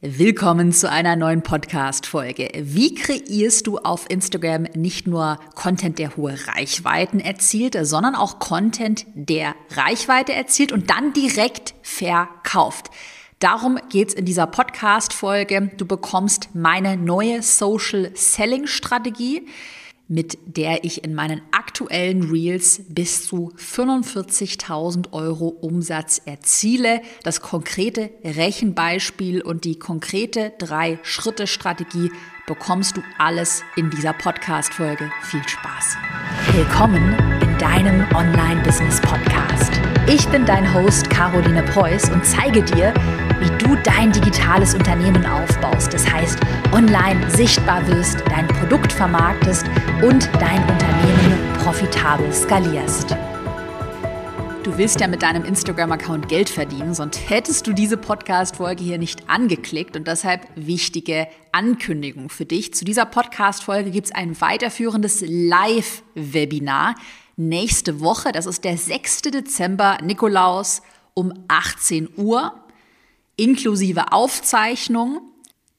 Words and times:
Willkommen 0.00 0.72
zu 0.72 0.88
einer 0.88 1.16
neuen 1.16 1.42
Podcast-Folge. 1.42 2.50
Wie 2.54 2.94
kreierst 2.94 3.66
du 3.66 3.78
auf 3.78 4.08
Instagram 4.08 4.68
nicht 4.74 5.08
nur 5.08 5.40
Content, 5.56 5.98
der 5.98 6.16
hohe 6.16 6.38
Reichweiten 6.46 7.18
erzielt, 7.18 7.76
sondern 7.82 8.14
auch 8.14 8.38
Content, 8.38 9.06
der 9.14 9.56
Reichweite 9.70 10.34
erzielt 10.34 10.70
und 10.70 10.88
dann 10.88 11.12
direkt 11.14 11.74
verkauft? 11.82 12.92
Darum 13.40 13.80
geht's 13.88 14.14
in 14.14 14.24
dieser 14.24 14.46
Podcast-Folge. 14.46 15.72
Du 15.76 15.84
bekommst 15.84 16.50
meine 16.54 16.96
neue 16.96 17.42
Social 17.42 18.12
Selling 18.14 18.68
Strategie 18.68 19.48
mit 20.08 20.38
der 20.46 20.84
ich 20.84 21.04
in 21.04 21.14
meinen 21.14 21.42
aktuellen 21.52 22.30
Reels 22.30 22.82
bis 22.88 23.26
zu 23.26 23.52
45.000 23.56 25.12
Euro 25.12 25.48
Umsatz 25.48 26.22
erziele. 26.24 27.02
Das 27.22 27.42
konkrete 27.42 28.10
Rechenbeispiel 28.24 29.42
und 29.42 29.64
die 29.64 29.78
konkrete 29.78 30.52
Drei-Schritte-Strategie 30.58 32.10
bekommst 32.46 32.96
du 32.96 33.02
alles 33.18 33.62
in 33.76 33.90
dieser 33.90 34.14
Podcast-Folge. 34.14 35.10
Viel 35.22 35.46
Spaß! 35.46 35.98
Willkommen 36.52 37.14
in 37.42 37.58
deinem 37.58 38.06
Online-Business-Podcast. 38.14 39.72
Ich 40.08 40.26
bin 40.28 40.46
dein 40.46 40.72
Host 40.72 41.10
Caroline 41.10 41.62
Preuß 41.64 42.10
und 42.10 42.24
zeige 42.24 42.62
dir, 42.62 42.94
du 43.68 43.76
dein 43.82 44.10
digitales 44.12 44.74
Unternehmen 44.74 45.26
aufbaust. 45.26 45.92
Das 45.92 46.10
heißt, 46.10 46.38
online 46.72 47.30
sichtbar 47.30 47.86
wirst, 47.86 48.22
dein 48.30 48.48
Produkt 48.48 48.90
vermarktest 48.90 49.66
und 50.02 50.30
dein 50.40 50.60
Unternehmen 50.62 51.38
profitabel 51.62 52.32
skalierst. 52.32 53.14
Du 54.62 54.78
willst 54.78 55.00
ja 55.00 55.06
mit 55.06 55.22
deinem 55.22 55.44
Instagram-Account 55.44 56.30
Geld 56.30 56.48
verdienen, 56.48 56.94
sonst 56.94 57.28
hättest 57.28 57.66
du 57.66 57.74
diese 57.74 57.98
Podcast-Folge 57.98 58.82
hier 58.82 58.96
nicht 58.96 59.28
angeklickt 59.28 59.98
und 59.98 60.08
deshalb 60.08 60.46
wichtige 60.54 61.28
Ankündigung 61.52 62.30
für 62.30 62.46
dich. 62.46 62.72
Zu 62.72 62.86
dieser 62.86 63.04
Podcast-Folge 63.04 63.90
gibt 63.90 64.06
es 64.06 64.14
ein 64.14 64.40
weiterführendes 64.40 65.22
Live-Webinar 65.26 66.94
nächste 67.36 68.00
Woche. 68.00 68.32
Das 68.32 68.46
ist 68.46 68.64
der 68.64 68.78
6. 68.78 69.22
Dezember, 69.22 69.98
Nikolaus 70.02 70.80
um 71.12 71.34
18 71.48 72.08
Uhr 72.16 72.54
inklusive 73.38 74.12
Aufzeichnung. 74.12 75.22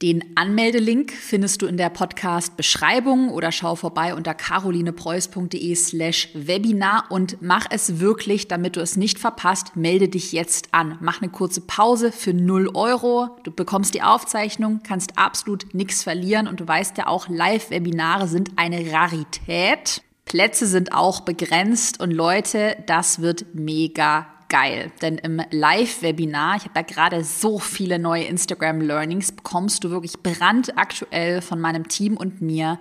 Den 0.02 0.24
Anmeldelink 0.36 1.12
findest 1.12 1.62
du 1.62 1.66
in 1.66 1.76
der 1.76 1.90
Podcast-Beschreibung 1.90 3.32
oder 3.32 3.52
schau 3.52 3.76
vorbei 3.76 4.16
unter 4.16 4.34
carolinepreuß.de 4.34 5.76
slash 5.76 6.30
Webinar 6.34 7.08
und 7.10 7.42
mach 7.42 7.66
es 7.70 8.00
wirklich, 8.00 8.48
damit 8.48 8.78
du 8.78 8.80
es 8.80 8.96
nicht 8.96 9.20
verpasst. 9.20 9.76
Melde 9.76 10.08
dich 10.08 10.32
jetzt 10.32 10.74
an. 10.74 10.98
Mach 11.02 11.22
eine 11.22 11.30
kurze 11.30 11.60
Pause 11.60 12.14
für 12.14 12.34
0 12.34 12.70
Euro. 12.76 13.38
Du 13.44 13.52
bekommst 13.52 13.94
die 13.94 14.02
Aufzeichnung, 14.02 14.80
kannst 14.88 15.18
absolut 15.18 15.74
nichts 15.74 16.02
verlieren 16.02 16.48
und 16.48 16.62
du 16.62 16.68
weißt 16.68 16.98
ja 16.98 17.08
auch, 17.08 17.28
Live-Webinare 17.28 18.30
sind 18.30 18.52
eine 18.56 18.94
Rarität. 18.94 20.02
Plätze 20.24 20.66
sind 20.66 20.94
auch 20.94 21.22
begrenzt 21.22 22.00
und 22.00 22.12
Leute, 22.12 22.78
das 22.88 23.22
wird 23.22 23.48
mega 23.54 24.28
geil, 24.50 24.92
denn 25.02 25.18
im 25.18 25.42
Live-Webinar, 25.52 26.58
ich 26.58 26.64
habe 26.64 26.74
da 26.74 26.82
gerade 26.82 27.24
so 27.24 27.60
viele 27.60 28.00
neue 28.00 28.26
Instagram-Learnings, 28.26 29.32
bekommst 29.32 29.82
du 29.84 29.92
wirklich 29.92 30.22
brandaktuell 30.22 31.42
von 31.42 31.62
meinem 31.62 31.88
Team 31.88 32.18
und 32.18 32.42
mir 32.42 32.80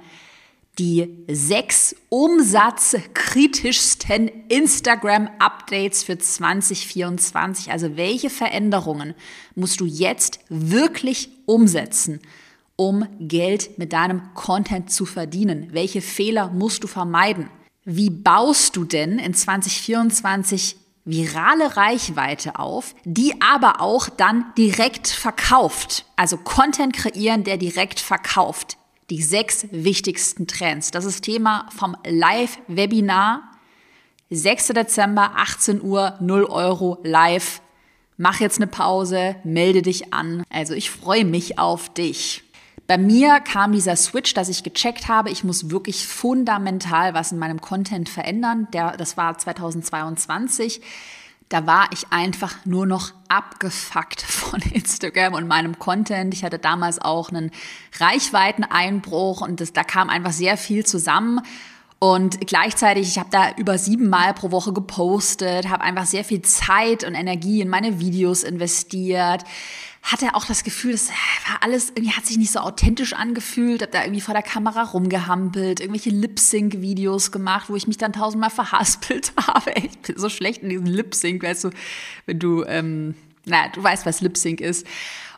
die 0.78 1.24
sechs 1.28 1.94
umsatzkritischsten 2.08 4.30
Instagram-Updates 4.48 6.02
für 6.04 6.16
2024. 6.18 7.70
Also 7.72 7.96
welche 7.96 8.30
Veränderungen 8.30 9.14
musst 9.54 9.80
du 9.80 9.86
jetzt 9.86 10.40
wirklich 10.48 11.30
umsetzen, 11.46 12.20
um 12.76 13.06
Geld 13.18 13.76
mit 13.78 13.92
deinem 13.92 14.34
Content 14.34 14.92
zu 14.92 15.04
verdienen? 15.04 15.70
Welche 15.72 16.00
Fehler 16.00 16.50
musst 16.50 16.84
du 16.84 16.86
vermeiden? 16.86 17.50
Wie 17.84 18.10
baust 18.10 18.76
du 18.76 18.84
denn 18.84 19.18
in 19.18 19.34
2024 19.34 20.76
virale 21.08 21.76
Reichweite 21.76 22.58
auf, 22.58 22.94
die 23.04 23.40
aber 23.40 23.80
auch 23.80 24.08
dann 24.08 24.52
direkt 24.58 25.08
verkauft. 25.08 26.04
Also 26.16 26.36
Content 26.36 26.92
kreieren, 26.92 27.44
der 27.44 27.56
direkt 27.56 27.98
verkauft. 27.98 28.76
Die 29.08 29.22
sechs 29.22 29.66
wichtigsten 29.70 30.46
Trends. 30.46 30.90
Das 30.90 31.06
ist 31.06 31.22
Thema 31.22 31.66
vom 31.74 31.96
Live-Webinar. 32.04 33.42
6. 34.30 34.68
Dezember, 34.68 35.32
18 35.36 35.82
Uhr, 35.82 36.18
0 36.20 36.44
Euro 36.44 36.98
live. 37.02 37.62
Mach 38.18 38.40
jetzt 38.40 38.58
eine 38.58 38.66
Pause, 38.66 39.36
melde 39.44 39.80
dich 39.80 40.12
an. 40.12 40.42
Also 40.50 40.74
ich 40.74 40.90
freue 40.90 41.24
mich 41.24 41.58
auf 41.58 41.88
dich. 41.88 42.42
Bei 42.88 42.96
mir 42.96 43.40
kam 43.40 43.72
dieser 43.72 43.96
Switch, 43.96 44.32
dass 44.32 44.48
ich 44.48 44.62
gecheckt 44.62 45.08
habe, 45.08 45.28
ich 45.28 45.44
muss 45.44 45.68
wirklich 45.68 46.06
fundamental 46.06 47.12
was 47.12 47.32
in 47.32 47.38
meinem 47.38 47.60
Content 47.60 48.08
verändern. 48.08 48.66
Der, 48.72 48.96
das 48.96 49.18
war 49.18 49.36
2022. 49.36 50.80
Da 51.50 51.66
war 51.66 51.90
ich 51.92 52.06
einfach 52.10 52.64
nur 52.64 52.86
noch 52.86 53.12
abgefuckt 53.28 54.22
von 54.26 54.62
Instagram 54.62 55.34
und 55.34 55.46
meinem 55.46 55.78
Content. 55.78 56.32
Ich 56.32 56.44
hatte 56.44 56.58
damals 56.58 56.98
auch 56.98 57.28
einen 57.28 57.50
Reichweiteneinbruch 58.00 59.42
und 59.42 59.60
das, 59.60 59.74
da 59.74 59.84
kam 59.84 60.08
einfach 60.08 60.32
sehr 60.32 60.56
viel 60.56 60.86
zusammen. 60.86 61.42
Und 61.98 62.46
gleichzeitig, 62.46 63.06
ich 63.08 63.18
habe 63.18 63.28
da 63.30 63.50
über 63.58 63.76
sieben 63.76 64.08
Mal 64.08 64.32
pro 64.32 64.50
Woche 64.50 64.72
gepostet, 64.72 65.68
habe 65.68 65.82
einfach 65.82 66.06
sehr 66.06 66.24
viel 66.24 66.40
Zeit 66.40 67.04
und 67.04 67.14
Energie 67.14 67.60
in 67.60 67.68
meine 67.68 68.00
Videos 68.00 68.44
investiert 68.44 69.44
hatte 70.02 70.34
auch 70.34 70.44
das 70.44 70.64
Gefühl, 70.64 70.92
das 70.92 71.08
war 71.08 71.62
alles, 71.62 71.90
irgendwie 71.90 72.12
hat 72.12 72.24
sich 72.24 72.38
nicht 72.38 72.52
so 72.52 72.60
authentisch 72.60 73.12
angefühlt, 73.12 73.82
hab 73.82 73.90
da 73.90 74.02
irgendwie 74.02 74.20
vor 74.20 74.34
der 74.34 74.42
Kamera 74.42 74.82
rumgehampelt, 74.82 75.80
irgendwelche 75.80 76.10
Lip-Sync-Videos 76.10 77.32
gemacht, 77.32 77.68
wo 77.68 77.76
ich 77.76 77.86
mich 77.86 77.98
dann 77.98 78.12
tausendmal 78.12 78.50
verhaspelt 78.50 79.32
habe. 79.36 79.72
Ich 79.76 79.98
bin 79.98 80.18
so 80.18 80.28
schlecht 80.28 80.62
in 80.62 80.70
diesem 80.70 80.86
Lip-Sync, 80.86 81.42
weißt 81.42 81.64
du, 81.64 81.70
wenn 82.26 82.38
du, 82.38 82.64
ähm, 82.64 83.14
naja, 83.44 83.70
du 83.74 83.82
weißt, 83.82 84.06
was 84.06 84.20
Lip-Sync 84.20 84.60
ist. 84.60 84.86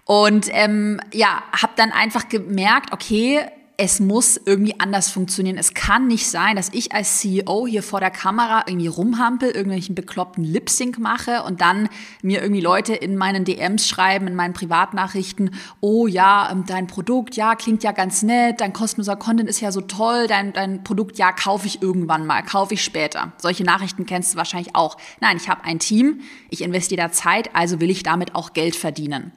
Und 0.05 0.49
ähm, 0.51 1.01
ja, 1.13 1.43
habe 1.53 1.73
dann 1.77 1.93
einfach 1.93 2.29
gemerkt, 2.29 2.93
okay, 2.93 3.47
es 3.83 3.99
muss 3.99 4.39
irgendwie 4.45 4.79
anders 4.79 5.09
funktionieren. 5.09 5.57
Es 5.57 5.73
kann 5.73 6.07
nicht 6.07 6.29
sein, 6.29 6.57
dass 6.57 6.69
ich 6.75 6.93
als 6.93 7.21
CEO 7.21 7.67
hier 7.67 7.83
vor 7.83 7.99
der 7.99 8.11
Kamera 8.11 8.65
irgendwie 8.67 8.89
rumhampel, 8.89 9.49
irgendwelchen 9.49 9.95
bekloppten 9.95 10.45
Lip-Sync 10.45 10.99
mache 10.99 11.45
und 11.45 11.63
dann 11.63 11.89
mir 12.21 12.43
irgendwie 12.43 12.61
Leute 12.61 12.95
in 12.95 13.17
meinen 13.17 13.47
DMs 13.47 13.89
schreiben, 13.89 14.27
in 14.27 14.35
meinen 14.35 14.53
Privatnachrichten, 14.53 15.55
oh 15.81 16.07
ja, 16.07 16.51
ähm, 16.53 16.65
dein 16.67 16.89
Produkt, 16.89 17.37
ja, 17.37 17.55
klingt 17.55 17.83
ja 17.83 17.93
ganz 17.93 18.23
nett, 18.23 18.61
dein 18.61 18.75
kostenloser 18.75 19.17
Content 19.17 19.49
ist 19.49 19.63
ja 19.63 19.73
so 19.73 19.81
toll, 19.81 20.27
dein, 20.27 20.53
dein 20.53 20.85
Produkt, 20.85 21.17
ja, 21.17 21.33
kaufe 21.33 21.67
ich 21.67 21.81
irgendwann 21.81 22.27
mal, 22.27 22.43
kaufe 22.43 22.75
ich 22.75 22.85
später. 22.85 23.33
Solche 23.39 23.65
Nachrichten 23.65 24.05
kennst 24.05 24.35
du 24.35 24.37
wahrscheinlich 24.37 24.77
auch. 24.77 24.99
Nein, 25.23 25.39
ich 25.39 25.49
habe 25.49 25.65
ein 25.65 25.79
Team, 25.79 26.21
ich 26.51 26.61
investiere 26.61 27.01
da 27.01 27.13
Zeit, 27.13 27.49
also 27.55 27.81
will 27.81 27.89
ich 27.89 28.03
damit 28.03 28.35
auch 28.35 28.53
Geld 28.53 28.77
verdienen. 28.77 29.33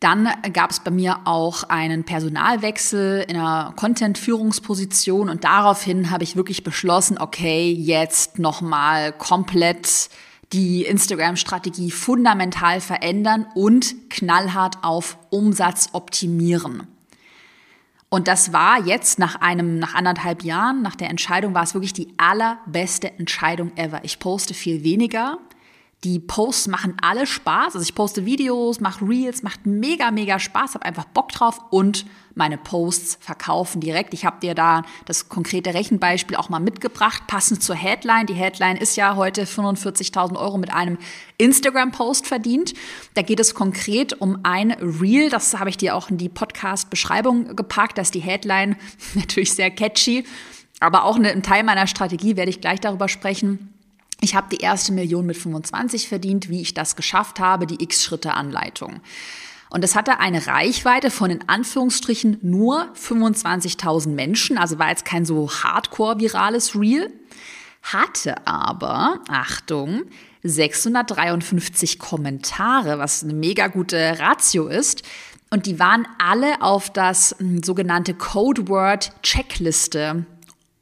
Dann 0.00 0.28
gab 0.52 0.70
es 0.70 0.80
bei 0.80 0.90
mir 0.90 1.20
auch 1.24 1.64
einen 1.64 2.04
Personalwechsel 2.04 3.24
in 3.28 3.36
einer 3.36 3.72
Content-Führungsposition 3.76 5.28
und 5.28 5.44
daraufhin 5.44 6.10
habe 6.10 6.24
ich 6.24 6.36
wirklich 6.36 6.64
beschlossen, 6.64 7.18
okay, 7.18 7.72
jetzt 7.72 8.38
nochmal 8.38 9.12
komplett 9.12 10.10
die 10.52 10.84
Instagram-Strategie 10.84 11.90
fundamental 11.90 12.80
verändern 12.80 13.46
und 13.54 14.10
knallhart 14.10 14.78
auf 14.82 15.18
Umsatz 15.30 15.88
optimieren. 15.92 16.86
Und 18.08 18.28
das 18.28 18.52
war 18.52 18.80
jetzt 18.86 19.18
nach 19.18 19.40
einem, 19.40 19.80
nach 19.80 19.94
anderthalb 19.94 20.44
Jahren, 20.44 20.82
nach 20.82 20.94
der 20.94 21.10
Entscheidung, 21.10 21.54
war 21.54 21.64
es 21.64 21.74
wirklich 21.74 21.92
die 21.92 22.14
allerbeste 22.16 23.10
Entscheidung 23.18 23.76
ever. 23.76 24.04
Ich 24.04 24.20
poste 24.20 24.54
viel 24.54 24.84
weniger. 24.84 25.38
Die 26.04 26.18
Posts 26.18 26.68
machen 26.68 26.96
alle 27.00 27.26
Spaß. 27.26 27.74
Also 27.74 27.80
ich 27.80 27.94
poste 27.94 28.26
Videos, 28.26 28.78
mache 28.78 29.08
Reels, 29.08 29.42
macht 29.42 29.64
mega, 29.64 30.10
mega 30.10 30.38
Spaß, 30.38 30.74
habe 30.74 30.84
einfach 30.84 31.06
Bock 31.06 31.30
drauf 31.30 31.58
und 31.70 32.04
meine 32.34 32.58
Posts 32.58 33.18
verkaufen 33.20 33.80
direkt. 33.80 34.12
Ich 34.12 34.26
habe 34.26 34.38
dir 34.40 34.54
da 34.54 34.82
das 35.06 35.30
konkrete 35.30 35.72
Rechenbeispiel 35.72 36.36
auch 36.36 36.50
mal 36.50 36.60
mitgebracht, 36.60 37.26
passend 37.26 37.62
zur 37.62 37.74
Headline. 37.74 38.26
Die 38.26 38.34
Headline 38.34 38.76
ist 38.76 38.96
ja 38.96 39.16
heute 39.16 39.44
45.000 39.44 40.36
Euro 40.36 40.58
mit 40.58 40.74
einem 40.74 40.98
Instagram-Post 41.38 42.26
verdient. 42.26 42.74
Da 43.14 43.22
geht 43.22 43.40
es 43.40 43.54
konkret 43.54 44.20
um 44.20 44.40
ein 44.42 44.72
Reel. 44.72 45.30
Das 45.30 45.58
habe 45.58 45.70
ich 45.70 45.78
dir 45.78 45.96
auch 45.96 46.10
in 46.10 46.18
die 46.18 46.28
Podcast-Beschreibung 46.28 47.56
gepackt. 47.56 47.96
Das 47.96 48.08
ist 48.08 48.14
die 48.14 48.20
Headline 48.20 48.76
natürlich 49.14 49.54
sehr 49.54 49.70
catchy. 49.70 50.24
Aber 50.80 51.04
auch 51.04 51.16
ein 51.16 51.42
Teil 51.42 51.62
meiner 51.62 51.86
Strategie 51.86 52.36
werde 52.36 52.50
ich 52.50 52.60
gleich 52.60 52.80
darüber 52.80 53.08
sprechen 53.08 53.73
ich 54.24 54.34
habe 54.34 54.48
die 54.50 54.62
erste 54.62 54.92
Million 54.92 55.26
mit 55.26 55.36
25 55.36 56.08
verdient, 56.08 56.48
wie 56.48 56.62
ich 56.62 56.74
das 56.74 56.96
geschafft 56.96 57.38
habe, 57.38 57.66
die 57.66 57.82
X-Schritte-Anleitung. 57.82 59.00
Und 59.70 59.84
das 59.84 59.94
hatte 59.94 60.18
eine 60.18 60.46
Reichweite 60.46 61.10
von 61.10 61.30
in 61.30 61.48
Anführungsstrichen 61.48 62.38
nur 62.42 62.88
25.000 62.94 64.08
Menschen, 64.08 64.56
also 64.56 64.78
war 64.78 64.88
jetzt 64.88 65.04
kein 65.04 65.24
so 65.24 65.50
hardcore-virales 65.50 66.74
Reel, 66.78 67.12
hatte 67.82 68.46
aber, 68.46 69.20
Achtung, 69.28 70.04
653 70.42 71.98
Kommentare, 71.98 72.98
was 72.98 73.22
eine 73.22 73.34
mega 73.34 73.66
gute 73.66 74.18
Ratio 74.18 74.68
ist. 74.68 75.02
Und 75.50 75.66
die 75.66 75.78
waren 75.78 76.06
alle 76.18 76.62
auf 76.62 76.90
das 76.90 77.34
hm, 77.38 77.62
sogenannte 77.62 78.14
Codeword 78.14 79.12
Checkliste 79.22 80.24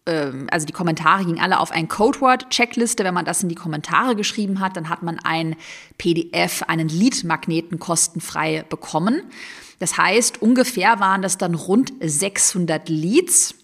also 0.04 0.66
die 0.66 0.72
Kommentare 0.72 1.25
gingen 1.25 1.40
alle 1.40 1.60
auf 1.60 1.70
ein 1.70 1.88
Codeword-Checkliste. 1.88 3.04
Wenn 3.04 3.14
man 3.14 3.25
das 3.25 3.43
in 3.43 3.49
die 3.49 3.54
Kommentare 3.54 4.16
geschrieben 4.16 4.60
hat, 4.60 4.76
dann 4.76 4.88
hat 4.88 5.02
man 5.02 5.19
ein 5.20 5.54
PDF, 5.99 6.64
einen 6.66 6.88
Lead-Magneten 6.88 7.78
kostenfrei 7.78 8.64
bekommen. 8.69 9.22
Das 9.78 9.96
heißt, 9.99 10.43
ungefähr 10.43 10.99
waren 11.00 11.22
das 11.22 11.38
dann 11.38 11.54
rund 11.54 11.93
600 12.00 12.88
Leads, 12.88 13.54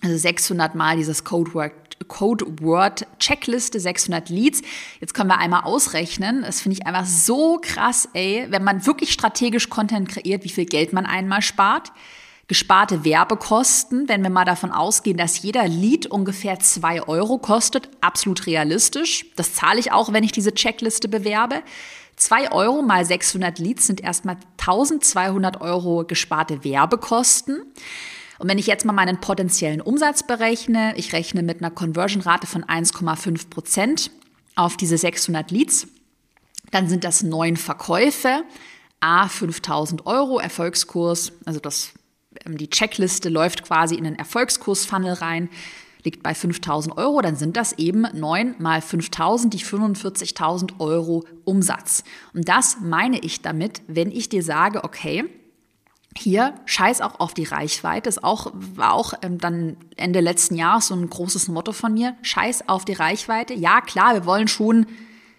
also 0.00 0.16
600 0.16 0.74
mal 0.74 0.96
dieses 0.96 1.24
Codeword 1.24 1.72
Code 2.06 2.46
Checkliste 3.18 3.80
600 3.80 4.28
Leads. 4.28 4.62
Jetzt 5.00 5.14
können 5.14 5.28
wir 5.28 5.38
einmal 5.38 5.64
ausrechnen. 5.64 6.42
Das 6.42 6.60
finde 6.60 6.78
ich 6.78 6.86
einfach 6.86 7.06
so 7.06 7.58
krass, 7.60 8.08
ey, 8.12 8.46
wenn 8.50 8.62
man 8.62 8.86
wirklich 8.86 9.12
strategisch 9.12 9.68
Content 9.68 10.08
kreiert, 10.08 10.44
wie 10.44 10.48
viel 10.48 10.66
Geld 10.66 10.92
man 10.92 11.06
einmal 11.06 11.42
spart 11.42 11.92
gesparte 12.48 13.04
Werbekosten, 13.04 14.08
wenn 14.08 14.22
wir 14.22 14.30
mal 14.30 14.46
davon 14.46 14.72
ausgehen, 14.72 15.18
dass 15.18 15.42
jeder 15.42 15.68
Lead 15.68 16.06
ungefähr 16.06 16.58
zwei 16.58 17.06
Euro 17.06 17.38
kostet, 17.38 17.90
absolut 18.00 18.46
realistisch. 18.46 19.26
Das 19.36 19.52
zahle 19.52 19.78
ich 19.78 19.92
auch, 19.92 20.12
wenn 20.14 20.24
ich 20.24 20.32
diese 20.32 20.54
Checkliste 20.54 21.08
bewerbe. 21.08 21.62
Zwei 22.16 22.50
Euro 22.50 22.82
mal 22.82 23.04
600 23.04 23.58
Leads 23.58 23.86
sind 23.86 24.00
erstmal 24.00 24.38
1200 24.56 25.60
Euro 25.60 26.04
gesparte 26.04 26.64
Werbekosten. 26.64 27.62
Und 28.38 28.48
wenn 28.48 28.58
ich 28.58 28.66
jetzt 28.66 28.84
mal 28.84 28.92
meinen 28.92 29.20
potenziellen 29.20 29.80
Umsatz 29.80 30.22
berechne, 30.22 30.94
ich 30.96 31.12
rechne 31.12 31.42
mit 31.42 31.60
einer 31.60 31.70
Conversion-Rate 31.70 32.46
von 32.46 32.64
1,5 32.64 33.50
Prozent 33.50 34.10
auf 34.56 34.76
diese 34.76 34.96
600 34.96 35.50
Leads, 35.50 35.86
dann 36.70 36.88
sind 36.88 37.04
das 37.04 37.22
neun 37.22 37.56
Verkäufe, 37.56 38.42
A 39.00 39.28
5000 39.28 40.06
Euro 40.06 40.38
Erfolgskurs, 40.40 41.32
also 41.44 41.60
das 41.60 41.92
die 42.56 42.70
Checkliste 42.70 43.28
läuft 43.28 43.64
quasi 43.64 43.94
in 43.94 44.04
den 44.04 44.14
Erfolgskurs-Funnel 44.14 45.14
rein, 45.14 45.50
liegt 46.04 46.22
bei 46.22 46.34
5000 46.34 46.96
Euro, 46.96 47.20
dann 47.20 47.36
sind 47.36 47.56
das 47.56 47.74
eben 47.74 48.06
9 48.12 48.54
mal 48.58 48.80
5000, 48.80 49.52
die 49.52 49.58
45.000 49.58 50.78
Euro 50.78 51.24
Umsatz. 51.44 52.04
Und 52.32 52.48
das 52.48 52.78
meine 52.80 53.18
ich 53.18 53.42
damit, 53.42 53.82
wenn 53.88 54.10
ich 54.10 54.28
dir 54.28 54.42
sage, 54.42 54.84
okay, 54.84 55.24
hier 56.16 56.54
scheiß 56.66 57.00
auch 57.00 57.20
auf 57.20 57.34
die 57.34 57.44
Reichweite, 57.44 58.08
ist 58.08 58.24
auch, 58.24 58.50
war 58.54 58.94
auch 58.94 59.14
ähm, 59.22 59.38
dann 59.38 59.76
Ende 59.96 60.20
letzten 60.20 60.56
Jahres 60.56 60.88
so 60.88 60.94
ein 60.94 61.08
großes 61.08 61.48
Motto 61.48 61.72
von 61.72 61.94
mir, 61.94 62.16
scheiß 62.22 62.68
auf 62.68 62.84
die 62.84 62.94
Reichweite. 62.94 63.54
Ja, 63.54 63.80
klar, 63.80 64.14
wir 64.14 64.24
wollen 64.24 64.48
schon 64.48 64.86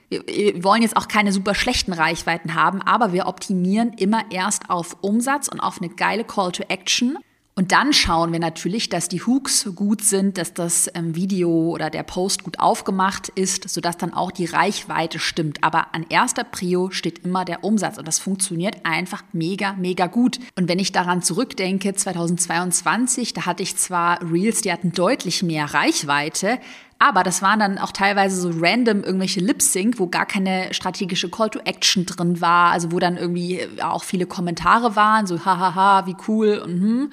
wir 0.10 0.64
wollen 0.64 0.82
jetzt 0.82 0.98
auch 0.98 1.08
keine 1.08 1.32
super 1.32 1.54
schlechten 1.54 1.94
Reichweiten 1.94 2.56
haben, 2.56 2.82
aber 2.82 3.14
wir 3.14 3.28
optimieren 3.28 3.94
immer 3.94 4.24
erst 4.32 4.70
auf 4.70 4.98
Umsatz 5.02 5.48
und 5.48 5.60
auf 5.60 5.82
eine 5.82 5.90
geile 5.90 6.24
Call 6.24 6.52
to 6.52 6.64
Action. 6.68 7.18
Und 7.60 7.74
dann 7.74 7.92
schauen 7.92 8.32
wir 8.32 8.40
natürlich, 8.40 8.88
dass 8.88 9.10
die 9.10 9.22
Hooks 9.22 9.70
gut 9.76 10.02
sind, 10.02 10.38
dass 10.38 10.54
das 10.54 10.90
ähm, 10.94 11.14
Video 11.14 11.50
oder 11.50 11.90
der 11.90 12.04
Post 12.04 12.46
gut 12.46 12.58
aufgemacht 12.58 13.28
ist, 13.28 13.68
sodass 13.68 13.98
dann 13.98 14.14
auch 14.14 14.32
die 14.32 14.46
Reichweite 14.46 15.20
stimmt. 15.20 15.62
Aber 15.62 15.94
an 15.94 16.06
erster 16.08 16.46
Prio 16.46 16.90
steht 16.90 17.20
immer 17.26 17.44
der 17.44 17.66
Umsatz 17.66 17.98
und 17.98 18.08
das 18.08 18.18
funktioniert 18.18 18.78
einfach 18.86 19.24
mega, 19.34 19.74
mega 19.74 20.08
gut. 20.08 20.40
Und 20.56 20.70
wenn 20.70 20.80
ich 20.80 20.94
daran 20.94 21.22
zurückdenke, 21.22 21.94
2022, 21.94 23.34
da 23.34 23.46
hatte 23.46 23.64
ich 23.64 23.76
zwar 23.76 24.22
Reels, 24.22 24.62
die 24.62 24.72
hatten 24.72 24.94
deutlich 24.94 25.44
mehr 25.44 25.66
Reichweite, 25.66 26.60
aber 27.00 27.24
das 27.24 27.42
waren 27.42 27.60
dann 27.60 27.78
auch 27.78 27.94
teilweise 27.94 28.40
so 28.40 28.52
random 28.54 29.04
irgendwelche 29.04 29.40
Lip-Sync, 29.40 30.00
wo 30.00 30.08
gar 30.08 30.26
keine 30.26 30.74
strategische 30.74 31.30
Call 31.30 31.50
to 31.50 31.60
Action 31.60 32.06
drin 32.06 32.42
war, 32.42 32.72
also 32.72 32.92
wo 32.92 33.00
dann 33.00 33.16
irgendwie 33.16 33.66
auch 33.82 34.04
viele 34.04 34.26
Kommentare 34.26 34.98
waren, 34.98 35.26
so 35.26 35.46
hahaha, 35.46 36.06
wie 36.06 36.16
cool 36.28 36.58
und 36.58 36.72
hm. 36.72 37.12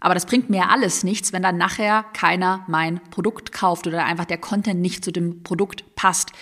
Aber 0.00 0.14
das 0.14 0.26
bringt 0.26 0.48
mir 0.48 0.70
alles 0.70 1.02
nichts, 1.02 1.32
wenn 1.32 1.42
dann 1.42 1.56
nachher 1.56 2.04
keiner 2.12 2.64
mein 2.68 3.00
Produkt 3.10 3.52
kauft 3.52 3.86
oder 3.86 4.04
einfach 4.04 4.26
der 4.26 4.38
Content 4.38 4.80
nicht 4.80 5.04
zu 5.04 5.10
dem 5.10 5.42
Produkt 5.42 5.94
passt. 5.96 6.32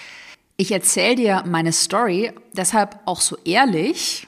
Ich 0.58 0.72
erzähle 0.72 1.16
dir 1.16 1.44
meine 1.46 1.72
Story 1.72 2.32
deshalb 2.54 2.98
auch 3.04 3.20
so 3.20 3.36
ehrlich, 3.44 4.26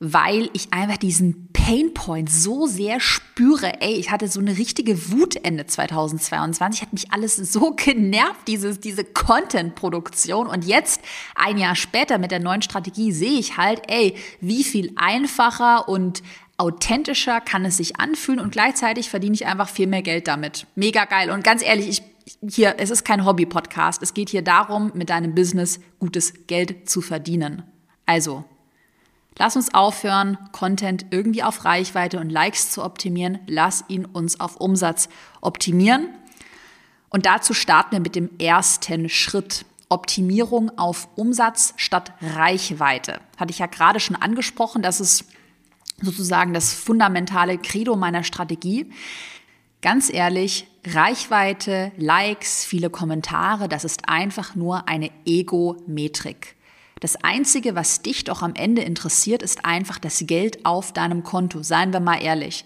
weil 0.00 0.48
ich 0.52 0.72
einfach 0.72 0.96
diesen 0.96 1.52
Painpoint 1.52 2.30
so 2.30 2.66
sehr 2.66 3.00
spüre. 3.00 3.80
Ey, 3.80 3.94
ich 3.94 4.10
hatte 4.10 4.28
so 4.28 4.40
eine 4.40 4.56
richtige 4.56 5.10
Wut 5.10 5.36
Ende 5.36 5.66
2022, 5.66 6.82
hat 6.82 6.92
mich 6.92 7.12
alles 7.12 7.36
so 7.36 7.72
genervt, 7.72 8.46
dieses, 8.46 8.80
diese 8.80 9.04
Content-Produktion. 9.04 10.46
Und 10.46 10.64
jetzt, 10.64 11.00
ein 11.34 11.58
Jahr 11.58 11.74
später 11.74 12.18
mit 12.18 12.30
der 12.30 12.40
neuen 12.40 12.62
Strategie, 12.62 13.12
sehe 13.12 13.38
ich 13.38 13.56
halt, 13.56 13.82
ey, 13.88 14.14
wie 14.40 14.64
viel 14.64 14.92
einfacher 14.96 15.88
und 15.88 16.22
authentischer 16.58 17.40
kann 17.40 17.64
es 17.64 17.76
sich 17.76 18.00
anfühlen 18.00 18.40
und 18.40 18.50
gleichzeitig 18.50 19.08
verdiene 19.08 19.34
ich 19.34 19.46
einfach 19.46 19.68
viel 19.68 19.86
mehr 19.86 20.02
Geld 20.02 20.26
damit. 20.26 20.66
Mega 20.74 21.04
geil. 21.04 21.30
Und 21.30 21.44
ganz 21.44 21.62
ehrlich, 21.62 21.88
ich 21.88 22.02
hier, 22.46 22.76
es 22.78 22.90
ist 22.90 23.04
kein 23.04 23.24
Hobby-Podcast. 23.24 24.02
Es 24.02 24.14
geht 24.14 24.28
hier 24.28 24.42
darum, 24.42 24.92
mit 24.94 25.10
deinem 25.10 25.34
Business 25.34 25.80
gutes 25.98 26.46
Geld 26.46 26.88
zu 26.88 27.00
verdienen. 27.00 27.62
Also, 28.06 28.44
Lass 29.38 29.54
uns 29.54 29.72
aufhören, 29.72 30.36
Content 30.52 31.06
irgendwie 31.10 31.44
auf 31.44 31.64
Reichweite 31.64 32.18
und 32.18 32.28
Likes 32.28 32.72
zu 32.72 32.84
optimieren. 32.84 33.38
Lass 33.46 33.84
ihn 33.88 34.04
uns 34.04 34.40
auf 34.40 34.56
Umsatz 34.56 35.08
optimieren. 35.40 36.08
Und 37.08 37.24
dazu 37.24 37.54
starten 37.54 37.92
wir 37.92 38.00
mit 38.00 38.16
dem 38.16 38.30
ersten 38.38 39.08
Schritt. 39.08 39.64
Optimierung 39.90 40.76
auf 40.76 41.08
Umsatz 41.16 41.72
statt 41.78 42.12
Reichweite. 42.20 43.20
Hatte 43.38 43.52
ich 43.52 43.58
ja 43.58 43.66
gerade 43.66 44.00
schon 44.00 44.16
angesprochen. 44.16 44.82
Das 44.82 45.00
ist 45.00 45.24
sozusagen 46.02 46.52
das 46.52 46.74
fundamentale 46.74 47.56
Credo 47.56 47.96
meiner 47.96 48.22
Strategie. 48.22 48.90
Ganz 49.80 50.12
ehrlich, 50.12 50.66
Reichweite, 50.86 51.92
Likes, 51.96 52.64
viele 52.64 52.90
Kommentare, 52.90 53.68
das 53.68 53.84
ist 53.84 54.08
einfach 54.08 54.54
nur 54.54 54.88
eine 54.88 55.10
Ego-Metrik. 55.24 56.56
Das 57.00 57.16
Einzige, 57.22 57.74
was 57.74 58.02
dich 58.02 58.24
doch 58.24 58.42
am 58.42 58.54
Ende 58.54 58.82
interessiert, 58.82 59.42
ist 59.42 59.64
einfach 59.64 59.98
das 59.98 60.24
Geld 60.26 60.64
auf 60.66 60.92
deinem 60.92 61.22
Konto. 61.22 61.62
Seien 61.62 61.92
wir 61.92 62.00
mal 62.00 62.20
ehrlich. 62.20 62.64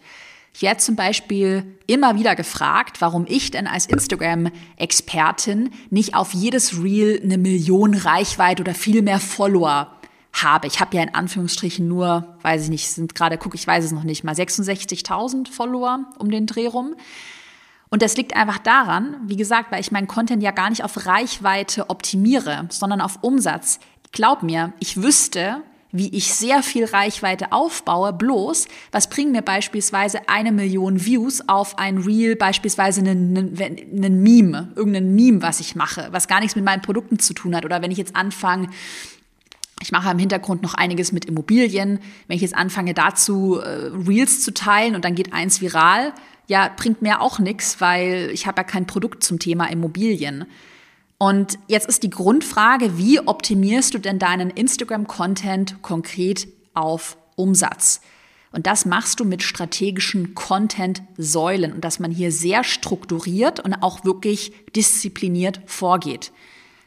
Ich 0.54 0.62
werde 0.62 0.80
zum 0.80 0.96
Beispiel 0.96 1.64
immer 1.86 2.18
wieder 2.18 2.36
gefragt, 2.36 3.00
warum 3.00 3.24
ich 3.26 3.50
denn 3.50 3.66
als 3.66 3.86
Instagram-Expertin 3.86 5.70
nicht 5.90 6.14
auf 6.14 6.34
jedes 6.34 6.82
Reel 6.82 7.20
eine 7.22 7.38
Million 7.38 7.94
Reichweite 7.94 8.62
oder 8.62 8.74
viel 8.74 9.02
mehr 9.02 9.20
Follower 9.20 9.90
habe. 10.34 10.66
Ich 10.66 10.80
habe 10.80 10.96
ja 10.96 11.02
in 11.02 11.14
Anführungsstrichen 11.14 11.86
nur, 11.86 12.36
weiß 12.42 12.64
ich 12.64 12.70
nicht, 12.70 12.88
sind 12.88 13.14
gerade, 13.14 13.38
guck, 13.38 13.54
ich 13.54 13.66
weiß 13.66 13.84
es 13.84 13.92
noch 13.92 14.04
nicht 14.04 14.24
mal, 14.24 14.34
66.000 14.34 15.50
Follower 15.50 16.00
um 16.18 16.30
den 16.30 16.46
Dreh 16.46 16.66
rum. 16.66 16.94
Und 17.92 18.00
das 18.00 18.16
liegt 18.16 18.34
einfach 18.34 18.58
daran, 18.58 19.16
wie 19.26 19.36
gesagt, 19.36 19.70
weil 19.70 19.80
ich 19.80 19.92
meinen 19.92 20.06
Content 20.06 20.42
ja 20.42 20.50
gar 20.50 20.70
nicht 20.70 20.82
auf 20.82 21.04
Reichweite 21.06 21.90
optimiere, 21.90 22.66
sondern 22.70 23.02
auf 23.02 23.18
Umsatz. 23.20 23.80
Glaub 24.12 24.42
mir, 24.42 24.72
ich 24.78 25.02
wüsste, 25.02 25.62
wie 25.90 26.08
ich 26.08 26.32
sehr 26.34 26.62
viel 26.62 26.84
Reichweite 26.86 27.52
aufbaue, 27.52 28.12
bloß, 28.12 28.66
was 28.90 29.10
bringen 29.10 29.32
mir 29.32 29.42
beispielsweise 29.42 30.28
eine 30.28 30.52
Million 30.52 31.04
Views 31.04 31.46
auf 31.48 31.78
ein 31.78 31.98
Reel, 31.98 32.36
beispielsweise 32.36 33.00
einen, 33.00 34.22
Meme, 34.22 34.72
irgendein 34.74 35.14
Meme, 35.14 35.42
was 35.42 35.60
ich 35.60 35.74
mache, 35.74 36.08
was 36.10 36.28
gar 36.28 36.40
nichts 36.40 36.56
mit 36.56 36.64
meinen 36.64 36.82
Produkten 36.82 37.18
zu 37.18 37.34
tun 37.34 37.54
hat. 37.54 37.66
Oder 37.66 37.82
wenn 37.82 37.90
ich 37.90 37.98
jetzt 37.98 38.16
anfange, 38.16 38.68
ich 39.82 39.92
mache 39.92 40.10
im 40.10 40.18
Hintergrund 40.18 40.62
noch 40.62 40.74
einiges 40.74 41.12
mit 41.12 41.24
Immobilien. 41.26 41.98
Wenn 42.26 42.36
ich 42.36 42.42
jetzt 42.42 42.54
anfange 42.54 42.94
dazu 42.94 43.58
äh, 43.58 43.90
Reels 44.08 44.42
zu 44.42 44.54
teilen 44.54 44.94
und 44.94 45.04
dann 45.04 45.14
geht 45.14 45.32
eins 45.32 45.60
viral, 45.60 46.12
ja, 46.46 46.70
bringt 46.74 47.02
mir 47.02 47.20
auch 47.20 47.38
nichts, 47.38 47.80
weil 47.80 48.30
ich 48.32 48.46
habe 48.46 48.60
ja 48.60 48.64
kein 48.64 48.86
Produkt 48.86 49.24
zum 49.24 49.38
Thema 49.38 49.70
Immobilien. 49.70 50.46
Und 51.22 51.56
jetzt 51.68 51.86
ist 51.86 52.02
die 52.02 52.10
Grundfrage, 52.10 52.98
wie 52.98 53.20
optimierst 53.20 53.94
du 53.94 53.98
denn 53.98 54.18
deinen 54.18 54.50
Instagram-Content 54.50 55.80
konkret 55.80 56.48
auf 56.74 57.16
Umsatz? 57.36 58.00
Und 58.50 58.66
das 58.66 58.86
machst 58.86 59.20
du 59.20 59.24
mit 59.24 59.44
strategischen 59.44 60.34
Content-Säulen 60.34 61.74
und 61.74 61.84
dass 61.84 62.00
man 62.00 62.10
hier 62.10 62.32
sehr 62.32 62.64
strukturiert 62.64 63.60
und 63.60 63.72
auch 63.72 64.04
wirklich 64.04 64.52
diszipliniert 64.74 65.60
vorgeht. 65.64 66.32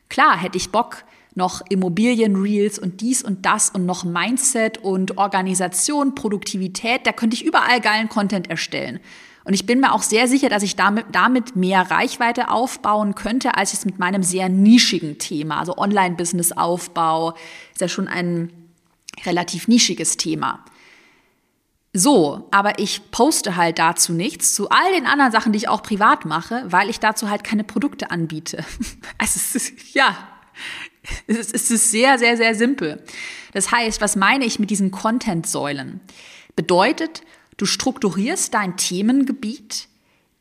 Klar, 0.10 0.38
hätte 0.38 0.58
ich 0.58 0.70
Bock, 0.70 1.06
noch 1.34 1.62
Immobilien-Reels 1.70 2.78
und 2.78 3.00
dies 3.00 3.24
und 3.24 3.46
das 3.46 3.70
und 3.70 3.86
noch 3.86 4.04
Mindset 4.04 4.80
und 4.80 5.18
Organisation, 5.18 6.14
Produktivität, 6.14 7.08
da 7.08 7.14
könnte 7.14 7.36
ich 7.36 7.46
überall 7.46 7.80
geilen 7.80 8.10
Content 8.10 8.50
erstellen. 8.50 9.00
Und 9.46 9.54
ich 9.54 9.68
bin 9.68 9.80
mir 9.80 9.94
auch 9.94 10.02
sehr 10.02 10.28
sicher, 10.28 10.50
dass 10.50 10.64
ich 10.64 10.76
damit, 10.76 11.06
damit 11.12 11.56
mehr 11.56 11.90
Reichweite 11.90 12.50
aufbauen 12.50 13.14
könnte, 13.14 13.56
als 13.56 13.74
jetzt 13.74 13.86
mit 13.86 14.00
meinem 14.00 14.24
sehr 14.24 14.50
nischigen 14.50 15.20
Thema. 15.20 15.60
Also 15.60 15.78
Online-Business-Aufbau 15.78 17.36
ist 17.72 17.82
ja 17.82 17.88
schon 17.88 18.08
ein 18.08 18.52
relativ 19.24 19.68
nischiges 19.68 20.18
Thema. 20.18 20.66
So, 21.94 22.50
aber 22.52 22.80
ich 22.80 23.12
poste 23.12 23.56
halt 23.56 23.80
dazu 23.80 24.12
nichts, 24.12 24.54
zu 24.54 24.70
all 24.70 24.92
den 24.94 25.06
anderen 25.06 25.32
Sachen, 25.32 25.54
die 25.54 25.58
ich 25.58 25.70
auch 25.70 25.82
privat 25.82 26.26
mache, 26.26 26.64
weil 26.68 26.90
ich 26.90 27.00
dazu 27.00 27.30
halt 27.30 27.44
keine 27.44 27.64
Produkte 27.64 28.12
anbiete. 28.12 28.66
Also 29.18 29.34
es 29.38 29.56
ist, 29.56 29.94
ja, 29.96 30.18
es 31.28 31.54
es 31.54 31.72
ist 31.72 31.92
sehr, 31.92 32.18
sehr, 32.18 32.36
sehr 32.36 32.56
simpel. 32.56 33.02
Das 33.54 33.72
heißt, 33.72 34.02
was 34.02 34.16
meine 34.18 34.44
ich 34.44 34.60
mit 34.60 34.72
diesen 34.72 34.92
Content-Säulen? 34.92 36.02
Bedeutet, 36.56 37.22
du 37.58 37.66
strukturierst 37.66 38.54
dein 38.54 38.78
Themengebiet 38.78 39.88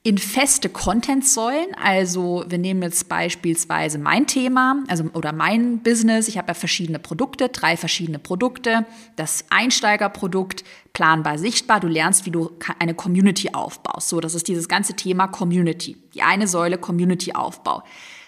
in 0.06 0.18
feste 0.18 0.68
Content-Säulen. 0.68 1.74
Also 1.82 2.44
wir 2.46 2.58
nehmen 2.58 2.82
jetzt 2.82 3.08
beispielsweise 3.08 3.98
mein 3.98 4.26
Thema, 4.26 4.84
also 4.86 5.04
oder 5.14 5.32
mein 5.32 5.78
Business. 5.78 6.28
Ich 6.28 6.36
habe 6.36 6.48
ja 6.48 6.54
verschiedene 6.54 6.98
Produkte, 6.98 7.48
drei 7.48 7.78
verschiedene 7.78 8.18
Produkte. 8.18 8.84
Das 9.16 9.46
Einsteigerprodukt, 9.48 10.62
planbar 10.92 11.38
sichtbar. 11.38 11.80
Du 11.80 11.88
lernst, 11.88 12.26
wie 12.26 12.30
du 12.30 12.50
eine 12.78 12.94
Community 12.94 13.54
aufbaust. 13.54 14.10
So, 14.10 14.20
das 14.20 14.34
ist 14.34 14.46
dieses 14.46 14.68
ganze 14.68 14.94
Thema 14.94 15.26
Community. 15.26 15.96
Die 16.12 16.22
eine 16.22 16.46
Säule 16.46 16.76
Community-Aufbau. 16.76 17.82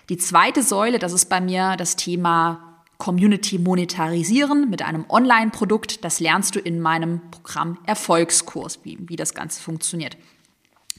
Die 0.08 0.16
zweite 0.16 0.62
Säule, 0.62 0.98
das 0.98 1.12
ist 1.12 1.26
bei 1.26 1.42
mir 1.42 1.76
das 1.76 1.96
Thema 1.96 2.75
Community 2.98 3.58
monetarisieren 3.58 4.70
mit 4.70 4.82
einem 4.82 5.04
Online-Produkt. 5.08 6.04
Das 6.04 6.20
lernst 6.20 6.54
du 6.54 6.60
in 6.60 6.80
meinem 6.80 7.20
Programm 7.30 7.78
Erfolgskurs, 7.86 8.80
wie, 8.84 8.98
wie 9.00 9.16
das 9.16 9.34
Ganze 9.34 9.60
funktioniert 9.60 10.16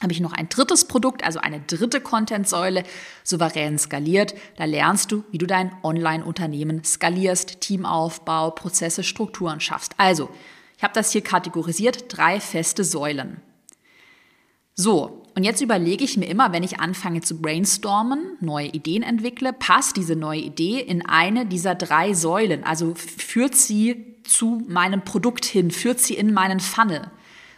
habe 0.02 0.14
ich 0.14 0.20
noch 0.20 0.34
ein 0.34 0.50
drittes 0.50 0.86
Produkt, 0.86 1.24
also 1.24 1.40
eine 1.40 1.60
dritte 1.62 2.02
Content-Säule, 2.02 2.84
souverän 3.24 3.80
skaliert. 3.80 4.36
Da 4.58 4.66
lernst 4.66 5.12
du, 5.12 5.24
wie 5.32 5.40
du 5.40 5.48
dein 5.48 5.72
Online-Unternehmen 5.84 6.84
skalierst, 6.84 7.62
Teamaufbau, 7.62 8.52
Prozesse, 8.52 9.04
Strukturen 9.04 9.60
schaffst. 9.60 9.94
Also, 9.98 10.30
ich 10.78 10.84
habe 10.84 10.94
das 10.94 11.12
hier 11.12 11.22
kategorisiert, 11.22 12.06
drei 12.16 12.40
feste 12.40 12.84
Säulen. 12.84 13.42
So, 14.76 15.24
und 15.38 15.44
jetzt 15.44 15.62
überlege 15.62 16.04
ich 16.04 16.18
mir 16.18 16.26
immer, 16.26 16.52
wenn 16.52 16.64
ich 16.64 16.80
anfange 16.80 17.22
zu 17.22 17.40
brainstormen, 17.40 18.38
neue 18.40 18.70
Ideen 18.70 19.04
entwickle, 19.04 19.54
passt 19.54 19.96
diese 19.96 20.16
neue 20.16 20.40
Idee 20.40 20.80
in 20.80 21.06
eine 21.06 21.46
dieser 21.46 21.76
drei 21.76 22.16
Säulen? 22.16 22.64
Also 22.64 22.96
führt 22.96 23.54
sie 23.54 24.16
zu 24.24 24.64
meinem 24.68 25.04
Produkt 25.04 25.46
hin, 25.46 25.70
führt 25.70 26.00
sie 26.00 26.16
in 26.16 26.34
meinen 26.34 26.60
Funnel? 26.60 27.12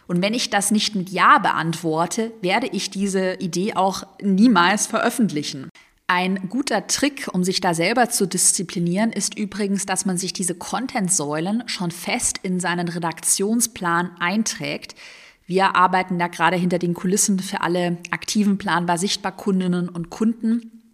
Und 0.06 0.20
wenn 0.20 0.34
ich 0.34 0.50
das 0.50 0.70
nicht 0.70 0.94
mit 0.94 1.08
Ja 1.08 1.38
beantworte, 1.38 2.32
werde 2.42 2.66
ich 2.66 2.90
diese 2.90 3.36
Idee 3.36 3.72
auch 3.72 4.02
niemals 4.20 4.86
veröffentlichen. 4.86 5.70
Ein 6.06 6.50
guter 6.50 6.86
Trick, 6.86 7.28
um 7.32 7.44
sich 7.44 7.62
da 7.62 7.72
selber 7.72 8.10
zu 8.10 8.26
disziplinieren, 8.26 9.10
ist 9.10 9.38
übrigens, 9.38 9.86
dass 9.86 10.04
man 10.04 10.18
sich 10.18 10.34
diese 10.34 10.54
Content-Säulen 10.54 11.62
schon 11.64 11.92
fest 11.92 12.40
in 12.42 12.60
seinen 12.60 12.88
Redaktionsplan 12.88 14.10
einträgt. 14.20 14.96
Wir 15.50 15.74
arbeiten 15.74 16.16
da 16.16 16.28
gerade 16.28 16.56
hinter 16.56 16.78
den 16.78 16.94
Kulissen 16.94 17.40
für 17.40 17.60
alle 17.60 17.98
aktiven 18.12 18.56
planbar 18.56 18.98
sichtbar 18.98 19.32
Kundinnen 19.32 19.88
und 19.88 20.08
Kunden 20.08 20.84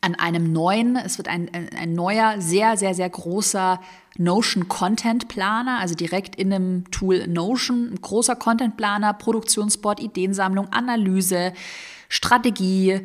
an 0.00 0.14
einem 0.14 0.54
neuen, 0.54 0.96
es 0.96 1.18
wird 1.18 1.28
ein, 1.28 1.50
ein 1.52 1.92
neuer, 1.92 2.40
sehr, 2.40 2.78
sehr, 2.78 2.94
sehr 2.94 3.10
großer 3.10 3.78
Notion 4.16 4.68
Content 4.68 5.28
Planer, 5.28 5.80
also 5.80 5.94
direkt 5.94 6.34
in 6.34 6.48
dem 6.48 6.90
Tool 6.90 7.26
Notion, 7.26 7.92
ein 7.92 8.00
großer 8.00 8.36
Content 8.36 8.78
Planer, 8.78 9.12
Produktionsboard, 9.12 10.00
Ideensammlung, 10.00 10.72
Analyse, 10.72 11.52
Strategie, 12.08 13.02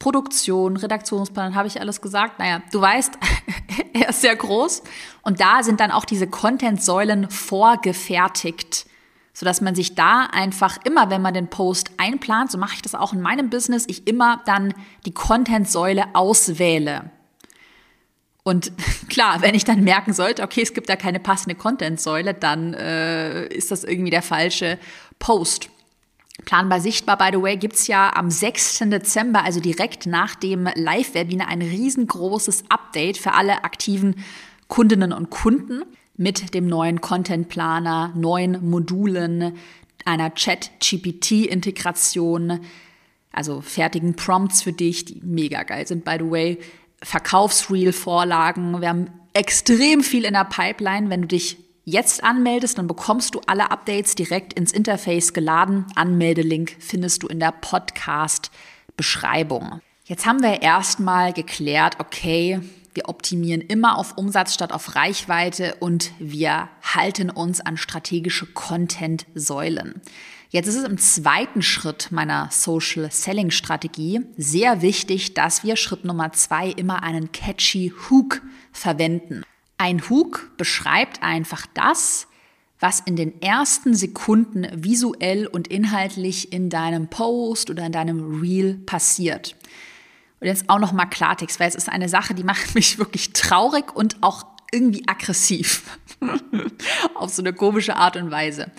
Produktion, 0.00 0.76
Redaktionsplan, 0.76 1.54
habe 1.54 1.68
ich 1.68 1.80
alles 1.80 2.00
gesagt? 2.00 2.40
Naja, 2.40 2.62
du 2.72 2.80
weißt, 2.80 3.16
er 3.92 4.08
ist 4.08 4.22
sehr 4.22 4.34
groß. 4.34 4.82
Und 5.22 5.38
da 5.38 5.62
sind 5.62 5.78
dann 5.78 5.92
auch 5.92 6.04
diese 6.04 6.26
Content-Säulen 6.26 7.30
vorgefertigt 7.30 8.86
sodass 9.32 9.60
man 9.60 9.74
sich 9.74 9.94
da 9.94 10.26
einfach 10.26 10.78
immer, 10.84 11.10
wenn 11.10 11.22
man 11.22 11.34
den 11.34 11.48
Post 11.48 11.92
einplant, 11.96 12.50
so 12.50 12.58
mache 12.58 12.74
ich 12.74 12.82
das 12.82 12.94
auch 12.94 13.12
in 13.12 13.20
meinem 13.20 13.50
Business, 13.50 13.84
ich 13.88 14.06
immer 14.06 14.42
dann 14.44 14.74
die 15.06 15.14
Content-Säule 15.14 16.14
auswähle. 16.14 17.10
Und 18.42 18.72
klar, 19.08 19.40
wenn 19.40 19.54
ich 19.54 19.64
dann 19.64 19.84
merken 19.84 20.12
sollte, 20.12 20.42
okay, 20.42 20.62
es 20.62 20.74
gibt 20.74 20.88
da 20.88 20.96
keine 20.96 21.20
passende 21.20 21.54
Content-Säule, 21.54 22.34
dann 22.34 22.74
äh, 22.74 23.46
ist 23.46 23.70
das 23.70 23.84
irgendwie 23.84 24.10
der 24.10 24.22
falsche 24.22 24.78
Post. 25.18 25.70
Planbar 26.44 26.80
sichtbar, 26.80 27.18
by 27.18 27.28
the 27.32 27.42
way, 27.42 27.56
gibt's 27.56 27.86
ja 27.86 28.14
am 28.14 28.30
6. 28.30 28.80
Dezember, 28.86 29.44
also 29.44 29.60
direkt 29.60 30.06
nach 30.06 30.34
dem 30.34 30.68
Live-Webinar, 30.74 31.48
ein 31.48 31.62
riesengroßes 31.62 32.64
Update 32.68 33.18
für 33.18 33.32
alle 33.32 33.64
aktiven 33.64 34.16
Kundinnen 34.66 35.12
und 35.12 35.30
Kunden 35.30 35.84
mit 36.22 36.54
dem 36.54 36.66
neuen 36.66 37.00
Content 37.00 37.48
Planer, 37.48 38.12
neuen 38.14 38.70
Modulen, 38.70 39.56
einer 40.04 40.34
Chat-GPT-Integration, 40.34 42.60
also 43.32 43.60
fertigen 43.60 44.14
Prompts 44.14 44.62
für 44.62 44.72
dich, 44.72 45.04
die 45.04 45.20
mega 45.22 45.64
geil 45.64 45.86
sind, 45.86 46.04
by 46.04 46.16
the 46.18 46.30
way, 46.30 46.58
Verkaufsreel-Vorlagen. 47.02 48.80
Wir 48.80 48.88
haben 48.88 49.10
extrem 49.32 50.02
viel 50.02 50.24
in 50.24 50.34
der 50.34 50.44
Pipeline. 50.44 51.08
Wenn 51.10 51.22
du 51.22 51.28
dich 51.28 51.56
jetzt 51.84 52.22
anmeldest, 52.22 52.78
dann 52.78 52.86
bekommst 52.86 53.34
du 53.34 53.40
alle 53.46 53.72
Updates 53.72 54.14
direkt 54.14 54.52
ins 54.52 54.70
Interface 54.72 55.32
geladen. 55.32 55.86
Anmeldelink 55.96 56.76
findest 56.78 57.24
du 57.24 57.26
in 57.26 57.40
der 57.40 57.50
Podcast-Beschreibung. 57.52 59.80
Jetzt 60.04 60.26
haben 60.26 60.42
wir 60.42 60.62
erstmal 60.62 61.32
geklärt, 61.32 61.96
okay, 61.98 62.60
wir 62.94 63.08
optimieren 63.08 63.60
immer 63.60 63.98
auf 63.98 64.18
Umsatz 64.18 64.54
statt 64.54 64.72
auf 64.72 64.94
Reichweite 64.94 65.76
und 65.80 66.12
wir 66.18 66.68
halten 66.82 67.30
uns 67.30 67.60
an 67.60 67.76
strategische 67.76 68.46
Content-Säulen. 68.46 70.02
Jetzt 70.50 70.66
ist 70.66 70.76
es 70.76 70.84
im 70.84 70.98
zweiten 70.98 71.62
Schritt 71.62 72.12
meiner 72.12 72.50
Social 72.50 73.10
Selling 73.10 73.50
Strategie 73.50 74.20
sehr 74.36 74.82
wichtig, 74.82 75.32
dass 75.32 75.64
wir 75.64 75.76
Schritt 75.76 76.04
Nummer 76.04 76.32
zwei 76.32 76.68
immer 76.68 77.02
einen 77.02 77.32
catchy 77.32 77.92
Hook 78.10 78.42
verwenden. 78.70 79.44
Ein 79.78 80.10
Hook 80.10 80.50
beschreibt 80.58 81.22
einfach 81.22 81.66
das, 81.72 82.26
was 82.78 83.00
in 83.00 83.16
den 83.16 83.40
ersten 83.40 83.94
Sekunden 83.94 84.66
visuell 84.74 85.46
und 85.46 85.68
inhaltlich 85.68 86.52
in 86.52 86.68
deinem 86.68 87.08
Post 87.08 87.70
oder 87.70 87.86
in 87.86 87.92
deinem 87.92 88.40
Reel 88.42 88.74
passiert. 88.74 89.56
Und 90.42 90.48
jetzt 90.48 90.68
auch 90.68 90.80
noch 90.80 90.90
mal 90.90 91.06
Klartext, 91.06 91.60
weil 91.60 91.68
es 91.68 91.76
ist 91.76 91.88
eine 91.88 92.08
Sache, 92.08 92.34
die 92.34 92.42
macht 92.42 92.74
mich 92.74 92.98
wirklich 92.98 93.32
traurig 93.32 93.94
und 93.94 94.16
auch 94.22 94.44
irgendwie 94.72 95.06
aggressiv. 95.06 95.84
Auf 97.14 97.32
so 97.32 97.42
eine 97.42 97.52
komische 97.52 97.94
Art 97.94 98.16
und 98.16 98.32
Weise. 98.32 98.72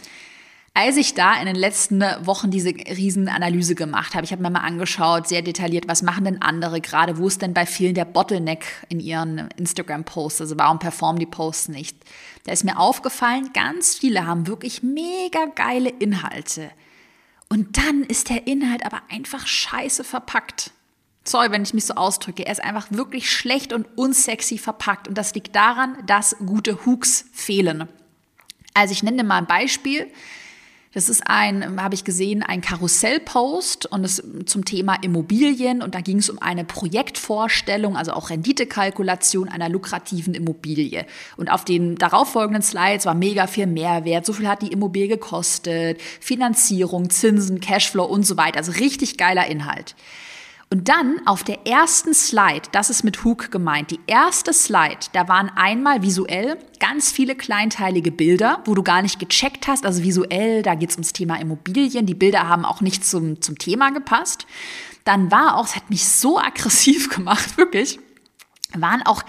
Als 0.74 0.98
ich 0.98 1.14
da 1.14 1.40
in 1.40 1.46
den 1.46 1.56
letzten 1.56 2.02
Wochen 2.26 2.52
diese 2.52 2.72
Riesenanalyse 2.72 3.76
gemacht 3.76 4.14
habe, 4.14 4.26
ich 4.26 4.34
habe 4.34 4.42
mir 4.42 4.50
mal 4.50 4.60
angeschaut, 4.60 5.28
sehr 5.28 5.42
detailliert, 5.42 5.88
was 5.88 6.02
machen 6.02 6.26
denn 6.26 6.42
andere 6.42 6.82
gerade, 6.82 7.18
wo 7.18 7.28
ist 7.28 7.42
denn 7.42 7.54
bei 7.54 7.66
vielen 7.66 7.94
der 7.94 8.06
Bottleneck 8.06 8.66
in 8.90 9.00
ihren 9.00 9.50
Instagram-Posts, 9.56 10.42
also 10.42 10.58
warum 10.58 10.80
performen 10.80 11.20
die 11.20 11.28
Posts 11.28 11.70
nicht? 11.70 11.96
Da 12.44 12.52
ist 12.52 12.66
mir 12.66 12.78
aufgefallen, 12.78 13.52
ganz 13.54 13.96
viele 13.96 14.26
haben 14.26 14.48
wirklich 14.48 14.84
mega 14.84 15.46
geile 15.56 15.90
Inhalte. 15.90 16.72
Und 17.48 17.78
dann 17.78 18.02
ist 18.02 18.30
der 18.30 18.48
Inhalt 18.48 18.86
aber 18.86 19.04
einfach 19.10 19.48
scheiße 19.48 20.04
verpackt. 20.04 20.72
Sorry, 21.26 21.52
wenn 21.52 21.64
ich 21.64 21.74
mich 21.74 21.86
so 21.86 21.96
ausdrücke. 21.96 22.46
Er 22.46 22.52
ist 22.52 22.64
einfach 22.64 22.88
wirklich 22.90 23.32
schlecht 23.32 23.72
und 23.72 23.88
unsexy 23.96 24.58
verpackt. 24.58 25.08
Und 25.08 25.18
das 25.18 25.34
liegt 25.34 25.56
daran, 25.56 25.98
dass 26.06 26.36
gute 26.46 26.86
Hooks 26.86 27.26
fehlen. 27.32 27.88
Also 28.74 28.92
ich 28.92 29.04
nenne 29.04 29.24
mal 29.24 29.38
ein 29.38 29.48
Beispiel. 29.48 30.12
Das 30.94 31.10
ist 31.10 31.24
ein, 31.26 31.82
habe 31.82 31.96
ich 31.96 32.04
gesehen, 32.04 32.44
ein 32.44 32.62
Karussellpost 32.62 33.88
und 33.88 34.04
es 34.04 34.22
zum 34.46 34.64
Thema 34.64 34.94
Immobilien 35.02 35.82
und 35.82 35.96
da 35.96 36.02
ging 36.02 36.20
es 36.20 36.30
um 36.30 36.40
eine 36.40 36.66
Projektvorstellung, 36.66 37.98
also 37.98 38.14
auch 38.14 38.30
Renditekalkulation 38.30 39.50
einer 39.50 39.70
lukrativen 39.70 40.36
Immobilie. 40.36 41.08
Und 41.36 41.50
auf 41.50 41.66
den 41.66 41.96
darauffolgenden 41.96 42.62
Slides 42.62 43.08
war 43.08 43.16
mega 43.16 43.48
viel 43.48 43.66
Mehrwert, 43.66 44.24
so 44.24 44.34
viel 44.34 44.48
hat 44.48 44.62
die 44.62 44.72
Immobilie 44.72 45.08
gekostet, 45.08 46.00
Finanzierung, 46.20 47.10
Zinsen, 47.10 47.60
Cashflow 47.60 48.06
und 48.06 48.28
so 48.28 48.38
weiter. 48.38 48.60
Also 48.60 48.74
richtig 48.74 49.18
geiler 49.18 49.48
Inhalt. 49.48 49.96
Und 50.74 50.90
dann 50.90 51.22
auf 51.28 51.44
der 51.44 51.68
ersten 51.68 52.16
Slide, 52.16 52.64
das 52.72 52.90
ist 52.90 53.04
mit 53.04 53.24
Hook 53.24 53.52
gemeint, 53.52 53.92
die 53.92 54.00
erste 54.08 54.54
Slide, 54.54 55.06
da 55.12 55.28
waren 55.28 55.52
einmal 55.56 56.02
visuell 56.02 56.58
ganz 56.80 57.12
viele 57.12 57.36
kleinteilige 57.36 58.12
Bilder, 58.12 58.60
wo 58.66 58.74
du 58.74 58.82
gar 58.82 59.04
nicht 59.04 59.20
gecheckt 59.20 59.68
hast, 59.68 59.86
also 59.86 60.02
visuell, 60.02 60.64
da 60.64 60.74
geht 60.74 60.90
es 60.90 60.96
ums 60.96 61.14
Thema 61.14 61.40
Immobilien, 61.40 62.08
die 62.08 62.16
Bilder 62.16 62.50
haben 62.50 62.66
auch 62.66 62.82
nicht 62.82 63.06
zum, 63.06 63.40
zum 63.40 63.60
Thema 63.60 63.92
gepasst. 63.92 64.48
Dann 65.04 65.30
war 65.30 65.58
auch, 65.58 65.68
es 65.68 65.76
hat 65.76 65.92
mich 65.92 66.08
so 66.08 66.40
aggressiv 66.40 67.10
gemacht, 67.16 67.56
wirklich, 67.56 68.00
waren 68.74 69.04
auch 69.04 69.22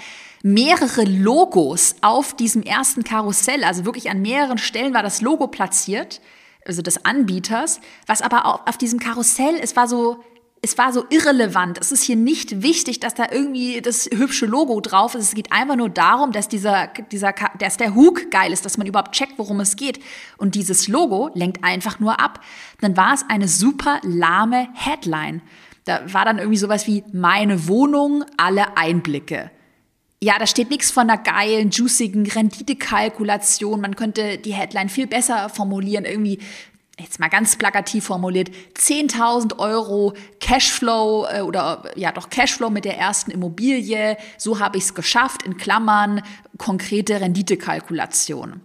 mehrere 0.42 1.04
Logos 1.04 1.96
auf 2.00 2.34
diesem 2.34 2.62
ersten 2.62 3.04
Karussell, 3.04 3.64
also 3.64 3.84
wirklich 3.84 4.08
an 4.08 4.22
mehreren 4.22 4.56
Stellen 4.56 4.94
war 4.94 5.02
das 5.02 5.20
Logo 5.20 5.48
platziert, 5.48 6.22
also 6.64 6.80
des 6.80 7.04
Anbieters, 7.04 7.82
was 8.06 8.22
aber 8.22 8.46
auch 8.46 8.66
auf 8.66 8.78
diesem 8.78 8.98
Karussell, 8.98 9.56
es 9.60 9.76
war 9.76 9.88
so, 9.88 10.24
es 10.64 10.78
war 10.78 10.94
so 10.94 11.04
irrelevant. 11.10 11.78
Es 11.78 11.92
ist 11.92 12.02
hier 12.02 12.16
nicht 12.16 12.62
wichtig, 12.62 12.98
dass 12.98 13.14
da 13.14 13.26
irgendwie 13.30 13.82
das 13.82 14.06
hübsche 14.06 14.46
Logo 14.46 14.80
drauf 14.80 15.14
ist. 15.14 15.24
Es 15.24 15.34
geht 15.34 15.52
einfach 15.52 15.76
nur 15.76 15.90
darum, 15.90 16.32
dass 16.32 16.48
dieser, 16.48 16.88
dieser, 17.12 17.34
dass 17.58 17.76
der 17.76 17.94
Hook 17.94 18.30
geil 18.30 18.50
ist, 18.50 18.64
dass 18.64 18.78
man 18.78 18.86
überhaupt 18.86 19.12
checkt, 19.12 19.34
worum 19.36 19.60
es 19.60 19.76
geht. 19.76 20.00
Und 20.38 20.54
dieses 20.54 20.88
Logo 20.88 21.30
lenkt 21.34 21.62
einfach 21.62 22.00
nur 22.00 22.18
ab. 22.18 22.40
Dann 22.80 22.96
war 22.96 23.12
es 23.12 23.26
eine 23.28 23.46
super 23.46 24.00
lahme 24.02 24.68
Headline. 24.72 25.42
Da 25.84 26.00
war 26.10 26.24
dann 26.24 26.38
irgendwie 26.38 26.56
sowas 26.56 26.86
wie 26.86 27.04
meine 27.12 27.68
Wohnung, 27.68 28.24
alle 28.38 28.78
Einblicke. 28.78 29.50
ja, 30.22 30.38
da 30.38 30.46
steht 30.46 30.70
nichts 30.70 30.90
von 30.90 31.10
einer 31.10 31.22
geilen, 31.22 31.68
juicigen 31.68 32.26
Renditekalkulation. 32.26 33.82
Man 33.82 33.96
könnte 33.96 34.38
die 34.38 34.54
Headline 34.54 34.88
viel 34.88 35.06
besser 35.06 35.50
formulieren, 35.50 36.06
irgendwie 36.06 36.38
jetzt 36.98 37.18
mal 37.18 37.28
ganz 37.28 37.56
plakativ 37.56 38.04
formuliert, 38.04 38.50
10.000 38.76 39.58
Euro 39.58 40.14
Cashflow 40.40 41.26
äh, 41.26 41.40
oder 41.40 41.90
ja 41.96 42.12
doch 42.12 42.30
Cashflow 42.30 42.70
mit 42.70 42.84
der 42.84 42.98
ersten 42.98 43.30
Immobilie. 43.30 44.16
So 44.38 44.60
habe 44.60 44.78
ich 44.78 44.84
es 44.84 44.94
geschafft, 44.94 45.42
in 45.42 45.56
Klammern 45.56 46.22
konkrete 46.58 47.20
Renditekalkulation. 47.20 48.60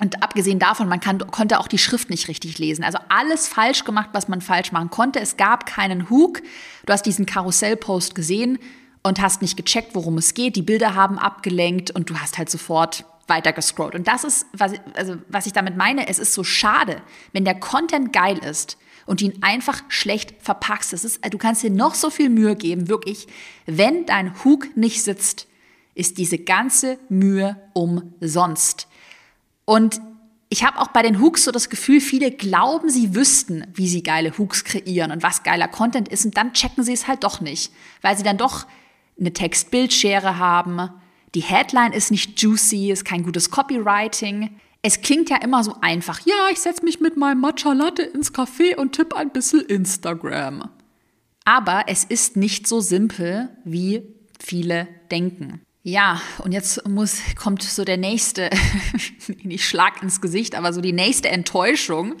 Und 0.00 0.22
abgesehen 0.24 0.58
davon, 0.58 0.88
man 0.88 0.98
kann, 0.98 1.18
konnte 1.30 1.60
auch 1.60 1.68
die 1.68 1.78
Schrift 1.78 2.10
nicht 2.10 2.26
richtig 2.28 2.58
lesen. 2.58 2.82
Also 2.82 2.98
alles 3.08 3.46
falsch 3.46 3.84
gemacht, 3.84 4.10
was 4.12 4.26
man 4.26 4.40
falsch 4.40 4.72
machen 4.72 4.90
konnte. 4.90 5.20
Es 5.20 5.36
gab 5.36 5.66
keinen 5.66 6.10
Hook. 6.10 6.42
Du 6.84 6.92
hast 6.92 7.06
diesen 7.06 7.26
Karussellpost 7.26 8.14
gesehen 8.14 8.58
und 9.04 9.20
hast 9.20 9.40
nicht 9.40 9.56
gecheckt, 9.56 9.94
worum 9.94 10.18
es 10.18 10.34
geht. 10.34 10.56
Die 10.56 10.62
Bilder 10.62 10.94
haben 10.94 11.18
abgelenkt 11.18 11.92
und 11.92 12.10
du 12.10 12.16
hast 12.16 12.38
halt 12.38 12.50
sofort 12.50 13.04
weiter 13.28 13.52
gescrollt. 13.52 13.94
Und 13.94 14.08
das 14.08 14.24
ist, 14.24 14.46
was, 14.52 14.72
also, 14.94 15.16
was 15.28 15.46
ich 15.46 15.52
damit 15.52 15.76
meine, 15.76 16.08
es 16.08 16.18
ist 16.18 16.34
so 16.34 16.44
schade, 16.44 17.02
wenn 17.32 17.44
der 17.44 17.58
Content 17.58 18.12
geil 18.12 18.38
ist 18.38 18.76
und 19.06 19.20
ihn 19.22 19.42
einfach 19.42 19.82
schlecht 19.88 20.34
verpackst. 20.40 20.92
Das 20.92 21.04
ist, 21.04 21.20
du 21.30 21.38
kannst 21.38 21.62
dir 21.62 21.70
noch 21.70 21.94
so 21.94 22.10
viel 22.10 22.30
Mühe 22.30 22.56
geben, 22.56 22.88
wirklich. 22.88 23.26
Wenn 23.66 24.06
dein 24.06 24.44
Hook 24.44 24.76
nicht 24.76 25.02
sitzt, 25.02 25.46
ist 25.94 26.18
diese 26.18 26.38
ganze 26.38 26.98
Mühe 27.08 27.56
umsonst. 27.72 28.88
Und 29.64 30.00
ich 30.48 30.64
habe 30.64 30.78
auch 30.78 30.88
bei 30.88 31.02
den 31.02 31.20
Hooks 31.20 31.44
so 31.44 31.50
das 31.50 31.68
Gefühl, 31.68 32.00
viele 32.00 32.30
glauben, 32.30 32.88
sie 32.88 33.14
wüssten, 33.14 33.66
wie 33.74 33.88
sie 33.88 34.02
geile 34.02 34.36
Hooks 34.38 34.64
kreieren 34.64 35.10
und 35.10 35.22
was 35.22 35.42
geiler 35.42 35.68
Content 35.68 36.08
ist 36.08 36.24
und 36.24 36.36
dann 36.36 36.52
checken 36.52 36.84
sie 36.84 36.92
es 36.92 37.08
halt 37.08 37.24
doch 37.24 37.40
nicht, 37.40 37.72
weil 38.02 38.16
sie 38.16 38.22
dann 38.22 38.38
doch 38.38 38.66
eine 39.18 39.32
Text-Bild-Schere 39.32 40.38
haben. 40.38 40.90
Die 41.34 41.42
Headline 41.42 41.92
ist 41.92 42.10
nicht 42.10 42.40
juicy, 42.40 42.90
ist 42.90 43.04
kein 43.04 43.24
gutes 43.24 43.50
Copywriting. 43.50 44.50
Es 44.82 45.00
klingt 45.00 45.30
ja 45.30 45.36
immer 45.38 45.64
so 45.64 45.76
einfach. 45.80 46.20
Ja, 46.24 46.48
ich 46.52 46.60
setze 46.60 46.84
mich 46.84 47.00
mit 47.00 47.16
meinem 47.16 47.40
Matcha 47.40 47.72
Latte 47.72 48.02
ins 48.02 48.32
Café 48.32 48.76
und 48.76 48.92
tippe 48.92 49.16
ein 49.16 49.30
bisschen 49.30 49.60
Instagram. 49.60 50.70
Aber 51.44 51.84
es 51.88 52.04
ist 52.04 52.36
nicht 52.36 52.66
so 52.66 52.80
simpel, 52.80 53.48
wie 53.64 54.02
viele 54.38 54.88
denken. 55.10 55.60
Ja, 55.82 56.22
und 56.38 56.52
jetzt 56.52 56.88
muss, 56.88 57.18
kommt 57.36 57.62
so 57.62 57.84
der 57.84 57.98
nächste, 57.98 58.48
nicht 59.42 59.64
Schlag 59.64 60.02
ins 60.02 60.20
Gesicht, 60.20 60.54
aber 60.54 60.72
so 60.72 60.80
die 60.80 60.92
nächste 60.92 61.28
Enttäuschung 61.28 62.14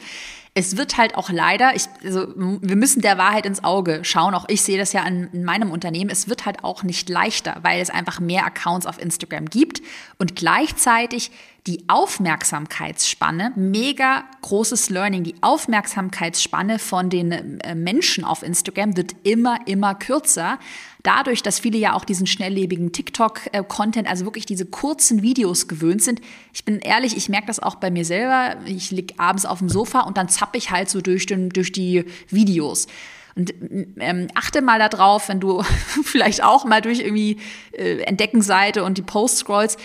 es 0.56 0.76
wird 0.76 0.96
halt 0.96 1.16
auch 1.16 1.30
leider, 1.30 1.74
ich, 1.74 1.86
also 2.04 2.28
wir 2.36 2.76
müssen 2.76 3.02
der 3.02 3.18
Wahrheit 3.18 3.44
ins 3.44 3.64
Auge 3.64 4.04
schauen. 4.04 4.34
Auch 4.34 4.48
ich 4.48 4.62
sehe 4.62 4.78
das 4.78 4.92
ja 4.92 5.02
an, 5.02 5.28
in 5.32 5.44
meinem 5.44 5.72
Unternehmen. 5.72 6.10
Es 6.10 6.28
wird 6.28 6.46
halt 6.46 6.62
auch 6.62 6.84
nicht 6.84 7.08
leichter, 7.08 7.58
weil 7.62 7.80
es 7.80 7.90
einfach 7.90 8.20
mehr 8.20 8.46
Accounts 8.46 8.86
auf 8.86 9.00
Instagram 9.02 9.46
gibt 9.46 9.82
und 10.16 10.36
gleichzeitig 10.36 11.32
die 11.66 11.82
Aufmerksamkeitsspanne, 11.88 13.52
mega 13.56 14.24
großes 14.42 14.90
Learning, 14.90 15.24
die 15.24 15.34
Aufmerksamkeitsspanne 15.40 16.78
von 16.78 17.08
den 17.08 17.32
äh, 17.32 17.74
Menschen 17.74 18.22
auf 18.22 18.42
Instagram 18.42 18.98
wird 18.98 19.16
immer, 19.22 19.66
immer 19.66 19.94
kürzer. 19.94 20.58
Dadurch, 21.02 21.42
dass 21.42 21.60
viele 21.60 21.78
ja 21.78 21.94
auch 21.94 22.04
diesen 22.04 22.26
schnelllebigen 22.26 22.92
TikTok-Content, 22.92 24.08
also 24.08 24.26
wirklich 24.26 24.44
diese 24.44 24.66
kurzen 24.66 25.22
Videos 25.22 25.66
gewöhnt 25.66 26.02
sind. 26.02 26.20
Ich 26.52 26.66
bin 26.66 26.80
ehrlich, 26.80 27.16
ich 27.16 27.30
merke 27.30 27.46
das 27.46 27.60
auch 27.60 27.76
bei 27.76 27.90
mir 27.90 28.04
selber. 28.04 28.56
Ich 28.66 28.90
liege 28.90 29.14
abends 29.18 29.46
auf 29.46 29.58
dem 29.58 29.70
Sofa 29.70 30.00
und 30.00 30.18
dann 30.18 30.28
zappe 30.28 30.58
ich 30.58 30.70
halt 30.70 30.90
so 30.90 31.00
durch, 31.00 31.24
den, 31.24 31.48
durch 31.48 31.72
die 31.72 32.04
Videos. 32.28 32.88
Und 33.36 33.52
ähm, 33.98 34.28
achte 34.34 34.62
mal 34.62 34.78
darauf, 34.78 35.28
wenn 35.28 35.40
du 35.40 35.62
vielleicht 36.04 36.44
auch 36.44 36.64
mal 36.64 36.80
durch 36.80 37.00
irgendwie 37.00 37.38
äh, 37.72 38.02
Entdeckenseite 38.02 38.84
und 38.84 38.96
die 38.96 39.02
Post 39.02 39.38
scrollst, 39.38 39.78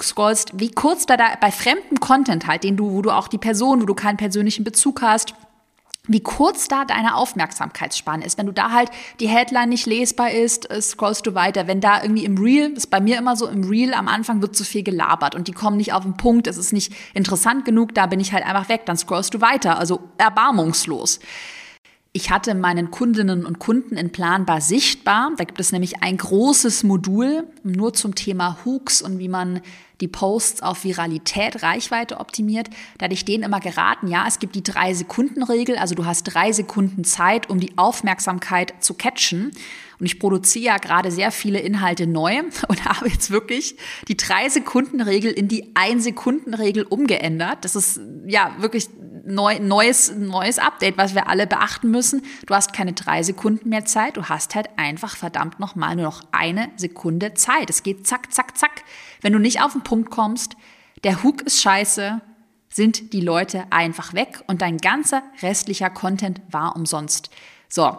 scrollst, 0.00 0.58
wie 0.58 0.70
kurz 0.70 1.06
da, 1.06 1.16
da 1.16 1.26
bei 1.40 1.52
fremden 1.52 2.00
Content 2.00 2.46
halt, 2.46 2.64
den 2.64 2.76
du, 2.76 2.92
wo 2.92 3.02
du 3.02 3.10
auch 3.10 3.28
die 3.28 3.38
Person, 3.38 3.82
wo 3.82 3.86
du 3.86 3.94
keinen 3.94 4.16
persönlichen 4.16 4.64
Bezug 4.64 5.02
hast, 5.02 5.34
wie 6.08 6.20
kurz 6.20 6.66
da 6.66 6.84
deine 6.84 7.14
Aufmerksamkeitsspanne 7.14 8.24
ist. 8.24 8.36
Wenn 8.36 8.46
du 8.46 8.52
da 8.52 8.72
halt 8.72 8.90
die 9.20 9.28
Headline 9.28 9.68
nicht 9.68 9.86
lesbar 9.86 10.32
ist, 10.32 10.68
äh, 10.68 10.82
scrollst 10.82 11.26
du 11.26 11.34
weiter. 11.36 11.68
Wenn 11.68 11.80
da 11.80 12.02
irgendwie 12.02 12.24
im 12.24 12.38
Reel, 12.38 12.72
ist 12.72 12.90
bei 12.90 13.00
mir 13.00 13.18
immer 13.18 13.36
so, 13.36 13.46
im 13.46 13.62
Reel 13.62 13.94
am 13.94 14.08
Anfang 14.08 14.42
wird 14.42 14.56
zu 14.56 14.64
viel 14.64 14.82
gelabert 14.82 15.36
und 15.36 15.46
die 15.46 15.52
kommen 15.52 15.76
nicht 15.76 15.92
auf 15.92 16.02
den 16.02 16.16
Punkt, 16.16 16.48
es 16.48 16.56
ist 16.56 16.72
nicht 16.72 16.92
interessant 17.14 17.64
genug, 17.64 17.94
da 17.94 18.06
bin 18.06 18.18
ich 18.18 18.32
halt 18.32 18.44
einfach 18.44 18.68
weg, 18.68 18.82
dann 18.86 18.96
scrollst 18.96 19.34
du 19.34 19.40
weiter. 19.40 19.78
Also 19.78 20.00
erbarmungslos. 20.18 21.20
Ich 22.12 22.30
hatte 22.30 22.56
meinen 22.56 22.90
Kundinnen 22.90 23.46
und 23.46 23.60
Kunden 23.60 23.96
in 23.96 24.10
Planbar 24.10 24.60
sichtbar. 24.60 25.30
Da 25.36 25.44
gibt 25.44 25.60
es 25.60 25.70
nämlich 25.70 26.02
ein 26.02 26.16
großes 26.16 26.82
Modul 26.82 27.44
nur 27.62 27.94
zum 27.94 28.16
Thema 28.16 28.58
Hooks 28.64 29.00
und 29.00 29.20
wie 29.20 29.28
man 29.28 29.60
die 30.00 30.08
Posts 30.08 30.62
auf 30.62 30.84
Viralität, 30.84 31.62
Reichweite 31.62 32.18
optimiert. 32.18 32.68
Da 32.98 33.04
hatte 33.04 33.14
ich 33.14 33.24
denen 33.24 33.44
immer 33.44 33.60
geraten, 33.60 34.08
ja, 34.08 34.24
es 34.26 34.38
gibt 34.38 34.54
die 34.54 34.62
Drei-Sekunden-Regel, 34.62 35.76
also 35.76 35.94
du 35.94 36.04
hast 36.04 36.24
drei 36.24 36.52
Sekunden 36.52 37.04
Zeit, 37.04 37.50
um 37.50 37.60
die 37.60 37.76
Aufmerksamkeit 37.76 38.74
zu 38.80 38.94
catchen. 38.94 39.52
Und 39.98 40.06
ich 40.06 40.18
produziere 40.18 40.64
ja 40.64 40.76
gerade 40.78 41.10
sehr 41.10 41.30
viele 41.30 41.60
Inhalte 41.60 42.06
neu 42.06 42.42
und 42.68 42.84
habe 42.84 43.08
jetzt 43.08 43.30
wirklich 43.30 43.76
die 44.08 44.16
Drei-Sekunden-Regel 44.16 45.30
in 45.30 45.48
die 45.48 45.72
Ein-Sekunden-Regel 45.74 46.84
umgeändert. 46.84 47.64
Das 47.64 47.76
ist 47.76 48.00
ja 48.26 48.54
wirklich 48.58 48.88
neu, 49.24 49.58
neues, 49.60 50.12
neues 50.16 50.58
Update, 50.58 50.96
was 50.96 51.14
wir 51.14 51.28
alle 51.28 51.46
beachten 51.46 51.90
müssen. 51.90 52.22
Du 52.46 52.54
hast 52.54 52.72
keine 52.72 52.92
drei 52.92 53.22
Sekunden 53.22 53.68
mehr 53.68 53.84
Zeit, 53.84 54.16
du 54.16 54.28
hast 54.28 54.54
halt 54.54 54.68
einfach 54.76 55.16
verdammt 55.16 55.60
nochmal 55.60 55.96
nur 55.96 56.06
noch 56.06 56.22
eine 56.32 56.70
Sekunde 56.76 57.34
Zeit. 57.34 57.70
Es 57.70 57.82
geht 57.82 58.06
zack, 58.06 58.32
zack, 58.32 58.56
zack. 58.56 58.82
Wenn 59.20 59.32
du 59.32 59.38
nicht 59.38 59.62
auf 59.62 59.72
den 59.72 59.82
Punkt 59.90 60.08
kommst, 60.08 60.54
der 61.02 61.24
Hook 61.24 61.42
ist 61.42 61.60
scheiße, 61.60 62.20
sind 62.68 63.12
die 63.12 63.20
Leute 63.20 63.64
einfach 63.70 64.14
weg 64.14 64.40
und 64.46 64.62
dein 64.62 64.78
ganzer 64.78 65.24
restlicher 65.42 65.90
Content 65.90 66.40
war 66.48 66.76
umsonst. 66.76 67.28
So, 67.68 67.98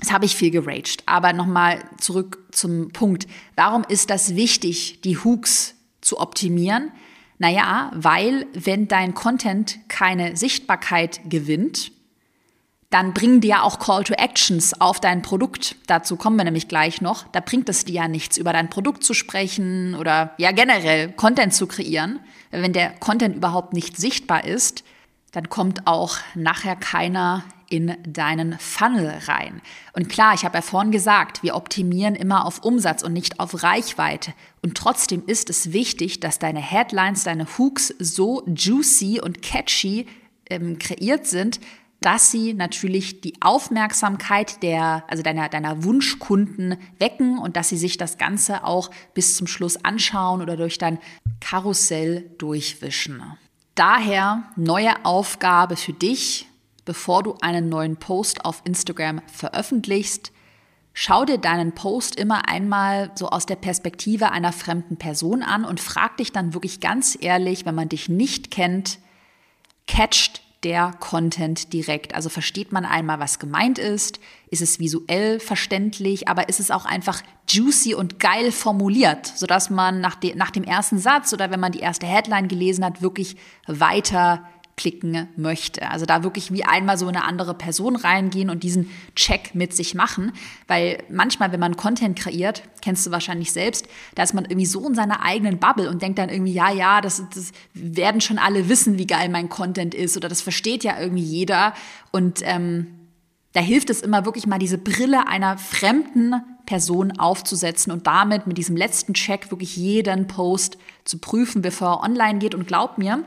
Jetzt 0.00 0.14
habe 0.14 0.24
ich 0.24 0.34
viel 0.34 0.50
geraged, 0.50 1.02
aber 1.04 1.34
nochmal 1.34 1.84
zurück 1.98 2.42
zum 2.52 2.90
Punkt. 2.90 3.26
Warum 3.54 3.84
ist 3.86 4.08
das 4.08 4.34
wichtig, 4.34 5.02
die 5.02 5.18
Hooks 5.18 5.74
zu 6.00 6.18
optimieren? 6.18 6.90
Naja, 7.36 7.90
weil 7.94 8.46
wenn 8.54 8.88
dein 8.88 9.12
Content 9.12 9.78
keine 9.88 10.38
Sichtbarkeit 10.38 11.20
gewinnt, 11.28 11.92
dann 12.90 13.14
bringen 13.14 13.40
dir 13.40 13.50
ja 13.50 13.62
auch 13.62 13.78
Call 13.78 14.02
to 14.02 14.14
Actions 14.14 14.80
auf 14.80 14.98
dein 14.98 15.22
Produkt. 15.22 15.76
Dazu 15.86 16.16
kommen 16.16 16.36
wir 16.36 16.44
nämlich 16.44 16.66
gleich 16.66 17.00
noch. 17.00 17.24
Da 17.28 17.38
bringt 17.38 17.68
es 17.68 17.84
dir 17.84 17.94
ja 17.94 18.08
nichts, 18.08 18.36
über 18.36 18.52
dein 18.52 18.68
Produkt 18.68 19.04
zu 19.04 19.14
sprechen 19.14 19.94
oder 19.94 20.34
ja 20.38 20.50
generell 20.50 21.12
Content 21.12 21.54
zu 21.54 21.68
kreieren. 21.68 22.18
Wenn 22.50 22.72
der 22.72 22.90
Content 22.98 23.36
überhaupt 23.36 23.74
nicht 23.74 23.96
sichtbar 23.96 24.44
ist, 24.44 24.82
dann 25.30 25.48
kommt 25.48 25.86
auch 25.86 26.16
nachher 26.34 26.74
keiner 26.74 27.44
in 27.68 27.96
deinen 28.04 28.58
Funnel 28.58 29.20
rein. 29.28 29.62
Und 29.92 30.08
klar, 30.08 30.34
ich 30.34 30.44
habe 30.44 30.58
ja 30.58 30.62
vorhin 30.62 30.90
gesagt, 30.90 31.44
wir 31.44 31.54
optimieren 31.54 32.16
immer 32.16 32.44
auf 32.44 32.64
Umsatz 32.64 33.04
und 33.04 33.12
nicht 33.12 33.38
auf 33.38 33.62
Reichweite. 33.62 34.34
Und 34.62 34.76
trotzdem 34.76 35.22
ist 35.26 35.48
es 35.48 35.72
wichtig, 35.72 36.18
dass 36.18 36.40
deine 36.40 36.60
Headlines, 36.60 37.22
deine 37.22 37.46
Hooks 37.56 37.94
so 38.00 38.42
juicy 38.46 39.20
und 39.20 39.42
catchy 39.42 40.08
ähm, 40.50 40.80
kreiert 40.80 41.28
sind, 41.28 41.60
dass 42.00 42.30
sie 42.30 42.54
natürlich 42.54 43.20
die 43.20 43.34
Aufmerksamkeit 43.42 44.62
der, 44.62 45.04
also 45.08 45.22
deiner, 45.22 45.48
deiner 45.48 45.84
Wunschkunden 45.84 46.76
wecken 46.98 47.38
und 47.38 47.56
dass 47.56 47.68
sie 47.68 47.76
sich 47.76 47.98
das 47.98 48.16
Ganze 48.16 48.64
auch 48.64 48.90
bis 49.12 49.36
zum 49.36 49.46
Schluss 49.46 49.84
anschauen 49.84 50.40
oder 50.40 50.56
durch 50.56 50.78
dein 50.78 50.98
Karussell 51.40 52.30
durchwischen. 52.38 53.22
Daher 53.74 54.44
neue 54.56 55.04
Aufgabe 55.04 55.76
für 55.76 55.92
dich, 55.92 56.48
bevor 56.86 57.22
du 57.22 57.34
einen 57.42 57.68
neuen 57.68 57.96
Post 57.96 58.44
auf 58.46 58.62
Instagram 58.64 59.20
veröffentlichst. 59.26 60.32
Schau 60.92 61.24
dir 61.24 61.38
deinen 61.38 61.72
Post 61.72 62.16
immer 62.16 62.48
einmal 62.48 63.10
so 63.14 63.28
aus 63.28 63.46
der 63.46 63.56
Perspektive 63.56 64.32
einer 64.32 64.52
fremden 64.52 64.96
Person 64.96 65.42
an 65.42 65.64
und 65.64 65.80
frag 65.80 66.16
dich 66.16 66.32
dann 66.32 66.54
wirklich 66.54 66.80
ganz 66.80 67.16
ehrlich, 67.20 67.64
wenn 67.64 67.74
man 67.74 67.90
dich 67.90 68.08
nicht 68.08 68.50
kennt, 68.50 68.98
catcht 69.86 70.42
der 70.64 70.92
Content 71.00 71.72
direkt? 71.72 72.14
Also 72.14 72.28
versteht 72.28 72.72
man 72.72 72.84
einmal, 72.84 73.18
was 73.18 73.38
gemeint 73.38 73.78
ist? 73.78 74.20
Ist 74.50 74.62
es 74.62 74.78
visuell 74.78 75.40
verständlich? 75.40 76.28
Aber 76.28 76.48
ist 76.48 76.60
es 76.60 76.70
auch 76.70 76.84
einfach 76.84 77.22
juicy 77.48 77.94
und 77.94 78.18
geil 78.18 78.52
formuliert, 78.52 79.26
sodass 79.26 79.70
man 79.70 80.00
nach, 80.00 80.16
de 80.16 80.34
nach 80.34 80.50
dem 80.50 80.64
ersten 80.64 80.98
Satz 80.98 81.32
oder 81.32 81.50
wenn 81.50 81.60
man 81.60 81.72
die 81.72 81.80
erste 81.80 82.06
Headline 82.06 82.48
gelesen 82.48 82.84
hat, 82.84 83.02
wirklich 83.02 83.36
weiter 83.66 84.44
klicken 84.80 85.28
möchte. 85.36 85.90
Also 85.90 86.06
da 86.06 86.22
wirklich 86.22 86.52
wie 86.52 86.64
einmal 86.64 86.96
so 86.96 87.06
eine 87.06 87.24
andere 87.24 87.52
Person 87.52 87.96
reingehen 87.96 88.48
und 88.48 88.62
diesen 88.62 88.88
Check 89.14 89.54
mit 89.54 89.74
sich 89.74 89.94
machen. 89.94 90.32
Weil 90.68 91.02
manchmal, 91.10 91.52
wenn 91.52 91.60
man 91.60 91.76
Content 91.76 92.18
kreiert, 92.18 92.62
kennst 92.80 93.06
du 93.06 93.10
wahrscheinlich 93.10 93.52
selbst, 93.52 93.86
da 94.14 94.22
ist 94.22 94.32
man 94.32 94.46
irgendwie 94.46 94.64
so 94.64 94.88
in 94.88 94.94
seiner 94.94 95.22
eigenen 95.22 95.58
Bubble 95.58 95.90
und 95.90 96.00
denkt 96.00 96.18
dann 96.18 96.30
irgendwie, 96.30 96.54
ja, 96.54 96.72
ja, 96.72 97.02
das, 97.02 97.22
das 97.34 97.52
werden 97.74 98.22
schon 98.22 98.38
alle 98.38 98.70
wissen, 98.70 98.96
wie 98.96 99.06
geil 99.06 99.28
mein 99.28 99.50
Content 99.50 99.94
ist 99.94 100.16
oder 100.16 100.30
das 100.30 100.40
versteht 100.40 100.82
ja 100.82 100.98
irgendwie 100.98 101.22
jeder. 101.22 101.74
Und 102.10 102.40
ähm, 102.42 102.86
da 103.52 103.60
hilft 103.60 103.90
es 103.90 104.00
immer 104.00 104.24
wirklich 104.24 104.46
mal 104.46 104.58
diese 104.58 104.78
Brille 104.78 105.28
einer 105.28 105.58
fremden 105.58 106.36
Person 106.64 107.18
aufzusetzen 107.18 107.92
und 107.92 108.06
damit 108.06 108.46
mit 108.46 108.56
diesem 108.56 108.76
letzten 108.76 109.12
Check 109.12 109.50
wirklich 109.50 109.76
jeden 109.76 110.26
Post 110.26 110.78
zu 111.04 111.18
prüfen, 111.18 111.60
bevor 111.60 111.88
er 111.88 112.02
online 112.02 112.38
geht. 112.38 112.54
Und 112.54 112.66
glaub 112.66 112.96
mir, 112.96 113.24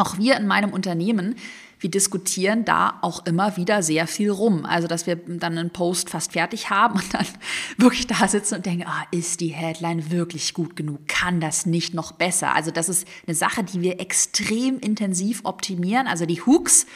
auch 0.00 0.18
wir 0.18 0.36
in 0.36 0.46
meinem 0.46 0.72
Unternehmen, 0.72 1.36
wir 1.80 1.90
diskutieren 1.90 2.66
da 2.66 2.98
auch 3.00 3.24
immer 3.24 3.56
wieder 3.56 3.82
sehr 3.82 4.06
viel 4.06 4.30
rum. 4.30 4.66
Also, 4.66 4.86
dass 4.86 5.06
wir 5.06 5.16
dann 5.16 5.56
einen 5.56 5.70
Post 5.70 6.10
fast 6.10 6.32
fertig 6.32 6.68
haben 6.68 6.96
und 6.96 7.14
dann 7.14 7.26
wirklich 7.78 8.06
da 8.06 8.28
sitzen 8.28 8.56
und 8.56 8.66
denken, 8.66 8.84
ah, 8.86 9.04
ist 9.10 9.40
die 9.40 9.48
Headline 9.48 10.10
wirklich 10.10 10.52
gut 10.52 10.76
genug? 10.76 11.08
Kann 11.08 11.40
das 11.40 11.64
nicht 11.64 11.94
noch 11.94 12.12
besser? 12.12 12.54
Also, 12.54 12.70
das 12.70 12.90
ist 12.90 13.08
eine 13.26 13.34
Sache, 13.34 13.64
die 13.64 13.80
wir 13.80 13.98
extrem 13.98 14.78
intensiv 14.78 15.40
optimieren. 15.44 16.06
Also, 16.06 16.26
die 16.26 16.42
Hooks 16.42 16.86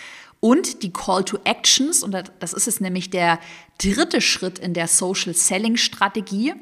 und 0.40 0.82
die 0.82 0.92
Call 0.92 1.24
to 1.24 1.38
Actions. 1.44 2.02
Und 2.02 2.14
das 2.38 2.52
ist 2.52 2.68
es 2.68 2.78
nämlich 2.78 3.08
der 3.08 3.38
dritte 3.78 4.20
Schritt 4.20 4.58
in 4.58 4.74
der 4.74 4.88
Social 4.88 5.34
Selling 5.34 5.78
Strategie. 5.78 6.52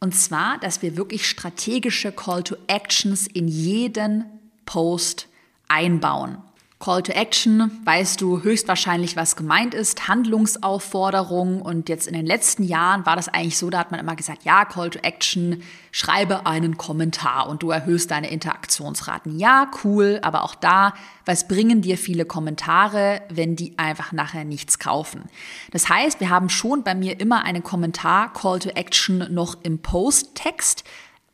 Und 0.00 0.14
zwar, 0.14 0.58
dass 0.58 0.82
wir 0.82 0.96
wirklich 0.96 1.28
strategische 1.28 2.10
Call 2.10 2.42
to 2.42 2.56
Actions 2.66 3.28
in 3.28 3.46
jeden 3.46 4.24
Post 4.66 5.28
einbauen. 5.68 6.38
Call 6.78 7.02
to 7.02 7.12
Action, 7.12 7.70
weißt 7.84 8.20
du 8.20 8.42
höchstwahrscheinlich, 8.42 9.16
was 9.16 9.34
gemeint 9.34 9.72
ist, 9.72 10.08
Handlungsaufforderung. 10.08 11.62
Und 11.62 11.88
jetzt 11.88 12.06
in 12.06 12.12
den 12.12 12.26
letzten 12.26 12.64
Jahren 12.64 13.06
war 13.06 13.16
das 13.16 13.28
eigentlich 13.28 13.56
so, 13.56 13.70
da 13.70 13.78
hat 13.78 13.90
man 13.90 13.98
immer 13.98 14.14
gesagt, 14.14 14.44
ja, 14.44 14.66
Call 14.66 14.90
to 14.90 14.98
Action, 14.98 15.62
schreibe 15.90 16.44
einen 16.44 16.76
Kommentar 16.76 17.48
und 17.48 17.62
du 17.62 17.70
erhöhst 17.70 18.10
deine 18.10 18.30
Interaktionsraten. 18.30 19.38
Ja, 19.38 19.70
cool, 19.84 20.18
aber 20.20 20.44
auch 20.44 20.54
da, 20.54 20.92
was 21.24 21.48
bringen 21.48 21.80
dir 21.80 21.96
viele 21.96 22.26
Kommentare, 22.26 23.22
wenn 23.30 23.56
die 23.56 23.78
einfach 23.78 24.12
nachher 24.12 24.44
nichts 24.44 24.78
kaufen? 24.78 25.24
Das 25.72 25.88
heißt, 25.88 26.20
wir 26.20 26.28
haben 26.28 26.50
schon 26.50 26.82
bei 26.82 26.94
mir 26.94 27.18
immer 27.18 27.42
eine 27.44 27.62
Kommentar-Call 27.62 28.58
to 28.58 28.68
Action 28.68 29.26
noch 29.32 29.56
im 29.62 29.78
Post-Text. 29.78 30.84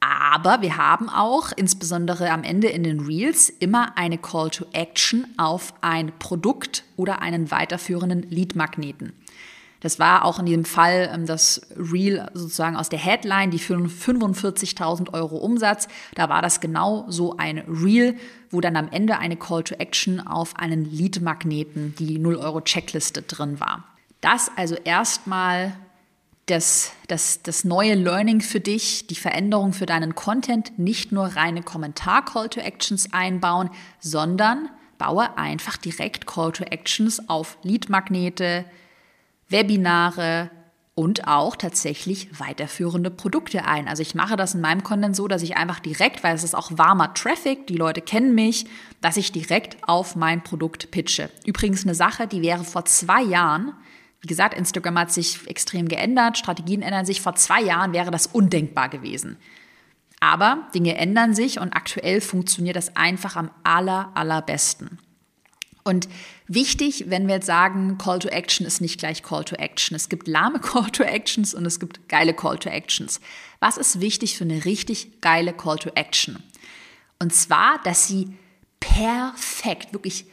Aber 0.04 0.62
wir 0.62 0.76
haben 0.78 1.08
auch, 1.08 1.52
insbesondere 1.54 2.30
am 2.30 2.42
Ende 2.42 2.66
in 2.66 2.82
den 2.82 2.98
Reels, 2.98 3.48
immer 3.48 3.96
eine 3.96 4.18
Call 4.18 4.50
to 4.50 4.66
Action 4.72 5.26
auf 5.36 5.74
ein 5.80 6.10
Produkt 6.18 6.82
oder 6.96 7.22
einen 7.22 7.52
weiterführenden 7.52 8.28
Lead-Magneten. 8.28 9.12
Das 9.78 10.00
war 10.00 10.24
auch 10.24 10.40
in 10.40 10.46
diesem 10.46 10.64
Fall 10.64 11.08
ähm, 11.14 11.26
das 11.26 11.68
Reel 11.76 12.28
sozusagen 12.34 12.76
aus 12.76 12.88
der 12.88 12.98
Headline, 12.98 13.52
die 13.52 13.60
für 13.60 13.76
45.000 13.76 15.12
Euro 15.12 15.36
Umsatz. 15.36 15.86
Da 16.16 16.28
war 16.28 16.42
das 16.42 16.60
genau 16.60 17.04
so 17.08 17.36
ein 17.36 17.58
Reel, 17.58 18.16
wo 18.50 18.60
dann 18.60 18.76
am 18.76 18.88
Ende 18.88 19.18
eine 19.18 19.36
Call 19.36 19.62
to 19.62 19.76
Action 19.76 20.18
auf 20.18 20.56
einen 20.56 20.84
Lead-Magneten, 20.84 21.94
die 21.96 22.18
0 22.18 22.36
Euro 22.36 22.60
Checkliste 22.60 23.22
drin 23.22 23.60
war. 23.60 23.84
Das 24.20 24.50
also 24.56 24.74
erstmal 24.74 25.74
das, 26.52 26.92
das, 27.08 27.42
das 27.42 27.64
neue 27.64 27.94
Learning 27.94 28.42
für 28.42 28.60
dich, 28.60 29.06
die 29.06 29.14
Veränderung 29.14 29.72
für 29.72 29.86
deinen 29.86 30.14
Content, 30.14 30.78
nicht 30.78 31.10
nur 31.10 31.24
reine 31.24 31.62
Kommentar-Call-to-Actions 31.62 33.14
einbauen, 33.14 33.70
sondern 34.00 34.68
baue 34.98 35.38
einfach 35.38 35.78
direkt 35.78 36.26
Call-to-Actions 36.26 37.30
auf 37.30 37.56
Lead-Magnete, 37.62 38.66
Webinare 39.48 40.50
und 40.94 41.26
auch 41.26 41.56
tatsächlich 41.56 42.38
weiterführende 42.38 43.10
Produkte 43.10 43.64
ein. 43.64 43.88
Also 43.88 44.02
ich 44.02 44.14
mache 44.14 44.36
das 44.36 44.54
in 44.54 44.60
meinem 44.60 44.82
Content 44.82 45.16
so, 45.16 45.28
dass 45.28 45.42
ich 45.42 45.56
einfach 45.56 45.80
direkt, 45.80 46.22
weil 46.22 46.34
es 46.34 46.44
ist 46.44 46.54
auch 46.54 46.70
warmer 46.76 47.14
Traffic, 47.14 47.66
die 47.66 47.76
Leute 47.76 48.02
kennen 48.02 48.34
mich, 48.34 48.66
dass 49.00 49.16
ich 49.16 49.32
direkt 49.32 49.78
auf 49.88 50.16
mein 50.16 50.44
Produkt 50.44 50.90
pitche. 50.90 51.30
Übrigens 51.46 51.84
eine 51.84 51.94
Sache, 51.94 52.26
die 52.26 52.42
wäre 52.42 52.62
vor 52.62 52.84
zwei 52.84 53.22
Jahren 53.22 53.72
wie 54.22 54.28
gesagt, 54.28 54.54
Instagram 54.54 54.98
hat 54.98 55.12
sich 55.12 55.48
extrem 55.48 55.88
geändert, 55.88 56.38
Strategien 56.38 56.80
ändern 56.80 57.04
sich. 57.04 57.20
Vor 57.20 57.34
zwei 57.34 57.60
Jahren 57.60 57.92
wäre 57.92 58.12
das 58.12 58.28
undenkbar 58.28 58.88
gewesen. 58.88 59.36
Aber 60.20 60.68
Dinge 60.72 60.96
ändern 60.96 61.34
sich 61.34 61.58
und 61.58 61.72
aktuell 61.72 62.20
funktioniert 62.20 62.76
das 62.76 62.94
einfach 62.94 63.34
am 63.34 63.50
aller, 63.64 64.12
allerbesten. 64.14 65.00
Und 65.82 66.08
wichtig, 66.46 67.06
wenn 67.08 67.26
wir 67.26 67.36
jetzt 67.36 67.46
sagen, 67.46 67.98
Call 67.98 68.20
to 68.20 68.28
Action 68.28 68.64
ist 68.64 68.80
nicht 68.80 69.00
gleich 69.00 69.24
Call 69.24 69.44
to 69.44 69.56
Action. 69.56 69.96
Es 69.96 70.08
gibt 70.08 70.28
lahme 70.28 70.60
Call 70.60 70.90
to 70.90 71.02
Actions 71.02 71.52
und 71.54 71.66
es 71.66 71.80
gibt 71.80 72.08
geile 72.08 72.34
Call 72.34 72.56
to 72.58 72.68
Actions. 72.68 73.20
Was 73.58 73.76
ist 73.76 74.00
wichtig 74.00 74.38
für 74.38 74.44
eine 74.44 74.64
richtig 74.64 75.20
geile 75.20 75.52
Call 75.52 75.78
to 75.78 75.90
Action? 75.96 76.40
Und 77.18 77.34
zwar, 77.34 77.80
dass 77.82 78.06
sie 78.06 78.36
perfekt, 78.78 79.92
wirklich, 79.92 80.26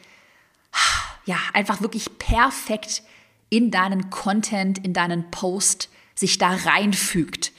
ja, 1.24 1.38
einfach 1.52 1.80
wirklich 1.80 2.16
perfekt 2.18 3.02
in 3.50 3.70
deinen 3.70 4.10
Content, 4.10 4.78
in 4.84 4.92
deinen 4.92 5.30
Post 5.30 5.90
sich 6.14 6.38
da 6.38 6.50
reinfügt. 6.50 7.52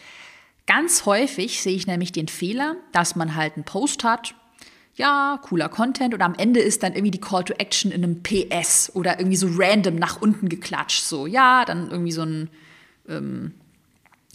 Ganz 0.66 1.06
häufig 1.06 1.62
sehe 1.62 1.76
ich 1.76 1.88
nämlich 1.88 2.12
den 2.12 2.28
Fehler, 2.28 2.76
dass 2.92 3.16
man 3.16 3.36
halt 3.36 3.56
einen 3.56 3.66
Post 3.66 4.04
hat, 4.04 4.36
ja, 4.96 5.40
cooler 5.42 5.70
Content 5.70 6.14
und 6.14 6.22
am 6.22 6.36
Ende 6.36 6.60
ist 6.60 6.84
dann 6.84 6.94
irgendwie 6.94 7.12
die 7.12 7.22
Call 7.22 7.44
to 7.44 7.54
Action 7.54 7.92
in 7.92 8.04
einem 8.04 8.22
PS 8.22 8.92
oder 8.94 9.20
irgendwie 9.20 9.38
so 9.38 9.48
random 9.52 9.96
nach 9.96 10.22
unten 10.22 10.50
geklatscht. 10.50 11.04
So, 11.04 11.28
ja, 11.28 11.66
dann 11.66 11.90
irgendwie 11.90 12.12
so 12.12 12.24
ein, 12.24 12.50
ähm, 13.08 13.54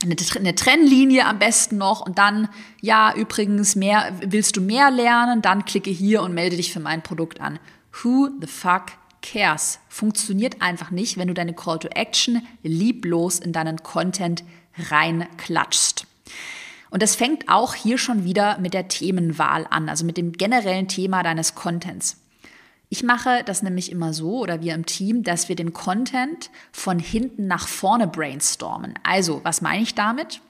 eine, 0.03 0.17
eine 0.37 0.55
Trennlinie 0.55 1.27
am 1.27 1.39
besten 1.39 1.77
noch 1.77 2.01
und 2.01 2.19
dann, 2.19 2.49
ja, 2.81 3.15
übrigens, 3.15 3.77
mehr, 3.77 4.13
willst 4.21 4.57
du 4.57 4.61
mehr 4.61 4.91
lernen, 4.91 5.43
dann 5.43 5.65
klicke 5.67 5.91
hier 5.91 6.23
und 6.23 6.35
melde 6.35 6.57
dich 6.57 6.73
für 6.73 6.81
mein 6.81 7.03
Produkt 7.03 7.41
an. 7.41 7.59
Who 8.03 8.31
the 8.41 8.47
fuck 8.47 8.87
cares 9.23 9.79
funktioniert 9.89 10.63
einfach 10.63 10.91
nicht, 10.91 11.17
wenn 11.17 11.29
du 11.29 11.35
deine 11.35 11.55
Call 11.55 11.79
to 11.79 11.89
Action 11.89 12.43
lieblos 12.63 13.39
in 13.39 13.53
deinen 13.53 13.83
Content 13.83 14.45
reinklatschst. 14.91 16.07
Und 16.91 17.03
das 17.03 17.17
fängt 17.17 17.49
auch 17.49 17.75
hier 17.75 17.99
schon 17.99 18.25
wieder 18.25 18.59
mit 18.59 18.75
der 18.75 18.89
Themenwahl 18.89 19.67
an, 19.69 19.89
also 19.89 20.05
mit 20.05 20.17
dem 20.17 20.33
generellen 20.33 20.89
Thema 20.89 21.23
deines 21.23 21.55
Contents. 21.55 22.19
Ich 22.89 23.03
mache 23.03 23.43
das 23.45 23.63
nämlich 23.63 23.91
immer 23.91 24.13
so 24.13 24.39
oder 24.39 24.63
wir 24.63 24.75
im 24.75 24.87
Team, 24.87 25.25
dass 25.25 25.49
wir 25.49 25.57
den 25.57 25.73
Content 25.73 26.51
von 26.71 26.99
hinten 26.99 27.49
nach 27.49 27.67
vorne 27.67 28.07
brainstormen. 28.07 28.95
Also, 29.03 29.41
was 29.43 29.61
meine 29.61 29.83
ich 29.83 29.95
damit? 29.97 30.41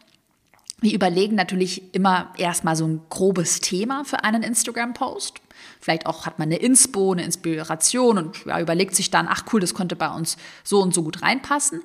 Wir 0.81 0.92
überlegen 0.92 1.35
natürlich 1.35 1.94
immer 1.94 2.35
erstmal 2.37 2.76
so 2.76 2.87
ein 2.87 3.00
grobes 3.09 3.61
Thema 3.62 4.05
für 4.05 4.22
einen 4.22 4.42
Instagram-Post. 4.42 5.40
Vielleicht 5.81 6.07
auch 6.07 6.27
hat 6.27 6.39
man 6.39 6.49
eine 6.49 6.57
Inspo, 6.57 7.12
eine 7.12 7.25
Inspiration 7.25 8.19
und 8.19 8.45
ja, 8.45 8.61
überlegt 8.61 8.95
sich 8.95 9.11
dann, 9.11 9.29
ach 9.29 9.45
cool, 9.53 9.61
das 9.61 9.75
könnte 9.75 9.97
bei 9.97 10.09
uns 10.09 10.37
so 10.65 10.81
und 10.83 10.95
so 10.95 11.03
gut 11.03 11.23
reinpassen. 11.23 11.83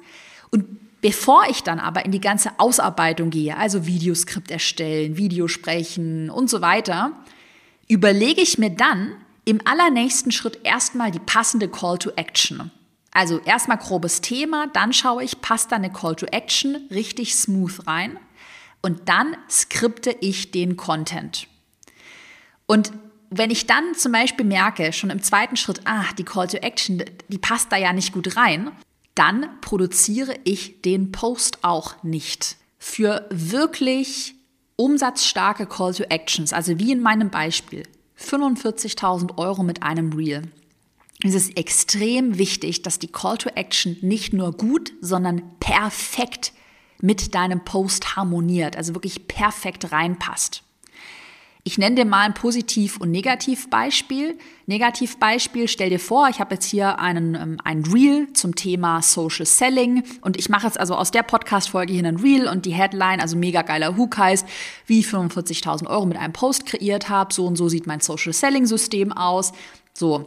Und 0.49 1.01
bevor 1.01 1.43
ich 1.49 1.63
dann 1.63 1.79
aber 1.79 2.05
in 2.05 2.11
die 2.11 2.21
ganze 2.21 2.51
Ausarbeitung 2.57 3.29
gehe, 3.29 3.57
also 3.57 3.85
Videoskript 3.85 4.51
erstellen, 4.51 5.17
Videosprechen 5.17 6.29
und 6.29 6.49
so 6.49 6.61
weiter, 6.61 7.11
überlege 7.87 8.41
ich 8.41 8.57
mir 8.57 8.69
dann 8.69 9.13
im 9.45 9.59
allernächsten 9.65 10.31
Schritt 10.31 10.59
erstmal 10.63 11.11
die 11.11 11.19
passende 11.19 11.67
Call 11.67 11.97
to 11.97 12.11
Action. 12.15 12.71
Also 13.11 13.39
erstmal 13.39 13.77
grobes 13.77 14.21
Thema, 14.21 14.67
dann 14.67 14.93
schaue 14.93 15.23
ich, 15.23 15.41
passt 15.41 15.71
da 15.71 15.75
eine 15.75 15.91
Call 15.91 16.15
to 16.15 16.25
Action 16.27 16.87
richtig 16.91 17.35
smooth 17.35 17.85
rein 17.85 18.17
und 18.81 19.09
dann 19.09 19.35
skripte 19.49 20.15
ich 20.21 20.51
den 20.51 20.77
Content. 20.77 21.47
Und 22.65 22.91
wenn 23.31 23.49
ich 23.49 23.65
dann 23.65 23.95
zum 23.95 24.11
Beispiel 24.11 24.45
merke, 24.45 24.91
schon 24.91 25.09
im 25.09 25.23
zweiten 25.23 25.55
Schritt, 25.55 25.81
ah, 25.85 26.03
die 26.17 26.25
Call 26.25 26.47
to 26.47 26.57
Action, 26.57 27.03
die 27.29 27.37
passt 27.37 27.71
da 27.71 27.77
ja 27.77 27.93
nicht 27.93 28.11
gut 28.11 28.35
rein, 28.35 28.71
dann 29.15 29.49
produziere 29.61 30.35
ich 30.43 30.81
den 30.81 31.13
Post 31.13 31.63
auch 31.63 32.03
nicht. 32.03 32.57
Für 32.77 33.27
wirklich 33.29 34.35
umsatzstarke 34.75 35.65
Call 35.65 35.93
to 35.93 36.03
Actions, 36.03 36.51
also 36.51 36.77
wie 36.77 36.91
in 36.91 37.01
meinem 37.01 37.29
Beispiel, 37.29 37.83
45.000 38.19 39.37
Euro 39.37 39.63
mit 39.63 39.81
einem 39.81 40.11
Reel, 40.11 40.43
ist 41.23 41.35
es 41.35 41.49
extrem 41.51 42.37
wichtig, 42.37 42.81
dass 42.81 42.99
die 42.99 43.11
Call 43.11 43.37
to 43.37 43.49
Action 43.55 43.95
nicht 44.01 44.33
nur 44.33 44.51
gut, 44.51 44.91
sondern 44.99 45.57
perfekt 45.59 46.51
mit 46.99 47.33
deinem 47.33 47.63
Post 47.63 48.17
harmoniert, 48.17 48.75
also 48.75 48.93
wirklich 48.93 49.27
perfekt 49.27 49.91
reinpasst. 49.91 50.63
Ich 51.63 51.77
nenne 51.77 51.95
dir 51.95 52.05
mal 52.05 52.25
ein 52.25 52.33
Positiv- 52.33 52.97
und 52.97 53.11
Negativbeispiel. 53.11 54.37
Negativbeispiel, 54.65 55.67
stell 55.67 55.91
dir 55.91 55.99
vor, 55.99 56.27
ich 56.27 56.39
habe 56.39 56.55
jetzt 56.55 56.65
hier 56.65 56.97
einen, 56.97 57.35
ähm, 57.35 57.57
ein 57.63 57.83
Reel 57.83 58.33
zum 58.33 58.55
Thema 58.55 59.03
Social 59.03 59.45
Selling 59.45 60.03
und 60.21 60.37
ich 60.37 60.49
mache 60.49 60.65
jetzt 60.65 60.79
also 60.79 60.95
aus 60.95 61.11
der 61.11 61.21
Podcast-Folge 61.21 61.93
hier 61.93 62.03
einen 62.03 62.17
Reel 62.17 62.47
und 62.47 62.65
die 62.65 62.73
Headline, 62.73 63.19
also 63.21 63.37
mega 63.37 63.61
geiler 63.61 63.95
Hook 63.95 64.17
heißt, 64.17 64.47
wie 64.87 65.01
ich 65.01 65.07
45.000 65.07 65.87
Euro 65.87 66.07
mit 66.07 66.17
einem 66.17 66.33
Post 66.33 66.65
kreiert 66.65 67.09
habe. 67.09 67.31
So 67.31 67.45
und 67.45 67.57
so 67.57 67.69
sieht 67.69 67.85
mein 67.85 67.99
Social 67.99 68.33
Selling-System 68.33 69.11
aus. 69.11 69.51
So. 69.93 70.25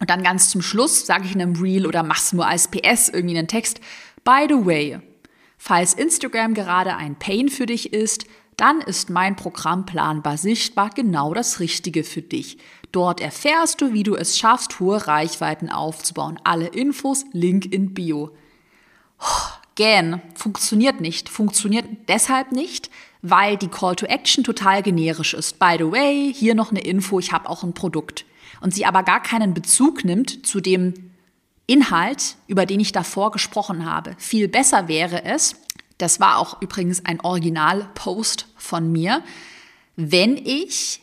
Und 0.00 0.08
dann 0.08 0.22
ganz 0.22 0.48
zum 0.48 0.62
Schluss 0.62 1.04
sage 1.04 1.26
ich 1.26 1.34
in 1.34 1.42
einem 1.42 1.56
Reel 1.56 1.86
oder 1.86 2.02
mach's 2.02 2.32
nur 2.32 2.46
als 2.46 2.68
PS 2.68 3.10
irgendwie 3.10 3.36
einen 3.36 3.46
Text. 3.46 3.80
By 4.24 4.46
the 4.48 4.64
way, 4.64 5.00
falls 5.58 5.92
Instagram 5.92 6.54
gerade 6.54 6.96
ein 6.96 7.16
Pain 7.18 7.50
für 7.50 7.66
dich 7.66 7.92
ist, 7.92 8.24
dann 8.62 8.80
ist 8.80 9.10
mein 9.10 9.34
Programm 9.34 9.86
Planbar 9.86 10.36
Sichtbar 10.36 10.90
genau 10.90 11.34
das 11.34 11.58
Richtige 11.58 12.04
für 12.04 12.22
dich. 12.22 12.58
Dort 12.92 13.20
erfährst 13.20 13.80
du, 13.80 13.92
wie 13.92 14.04
du 14.04 14.14
es 14.14 14.38
schaffst, 14.38 14.78
hohe 14.78 15.04
Reichweiten 15.08 15.68
aufzubauen. 15.68 16.38
Alle 16.44 16.68
Infos, 16.68 17.24
Link 17.32 17.66
in 17.72 17.92
Bio. 17.92 18.30
gähn, 19.74 20.22
funktioniert 20.36 21.00
nicht. 21.00 21.28
Funktioniert 21.28 21.86
deshalb 22.06 22.52
nicht, 22.52 22.88
weil 23.20 23.56
die 23.56 23.66
Call 23.66 23.96
to 23.96 24.06
Action 24.06 24.44
total 24.44 24.80
generisch 24.84 25.34
ist. 25.34 25.58
By 25.58 25.74
the 25.76 25.90
way, 25.90 26.32
hier 26.32 26.54
noch 26.54 26.70
eine 26.70 26.82
Info, 26.82 27.18
ich 27.18 27.32
habe 27.32 27.50
auch 27.50 27.64
ein 27.64 27.74
Produkt. 27.74 28.24
Und 28.60 28.72
sie 28.72 28.86
aber 28.86 29.02
gar 29.02 29.24
keinen 29.24 29.54
Bezug 29.54 30.04
nimmt 30.04 30.46
zu 30.46 30.60
dem 30.60 30.94
Inhalt, 31.66 32.36
über 32.46 32.64
den 32.64 32.78
ich 32.78 32.92
davor 32.92 33.32
gesprochen 33.32 33.86
habe. 33.86 34.14
Viel 34.18 34.46
besser 34.46 34.86
wäre 34.86 35.24
es, 35.24 35.56
das 35.98 36.20
war 36.20 36.38
auch 36.38 36.60
übrigens 36.62 37.04
ein 37.04 37.20
Original-Post 37.20 38.46
von 38.56 38.90
mir, 38.90 39.22
wenn 39.96 40.36
ich 40.36 41.02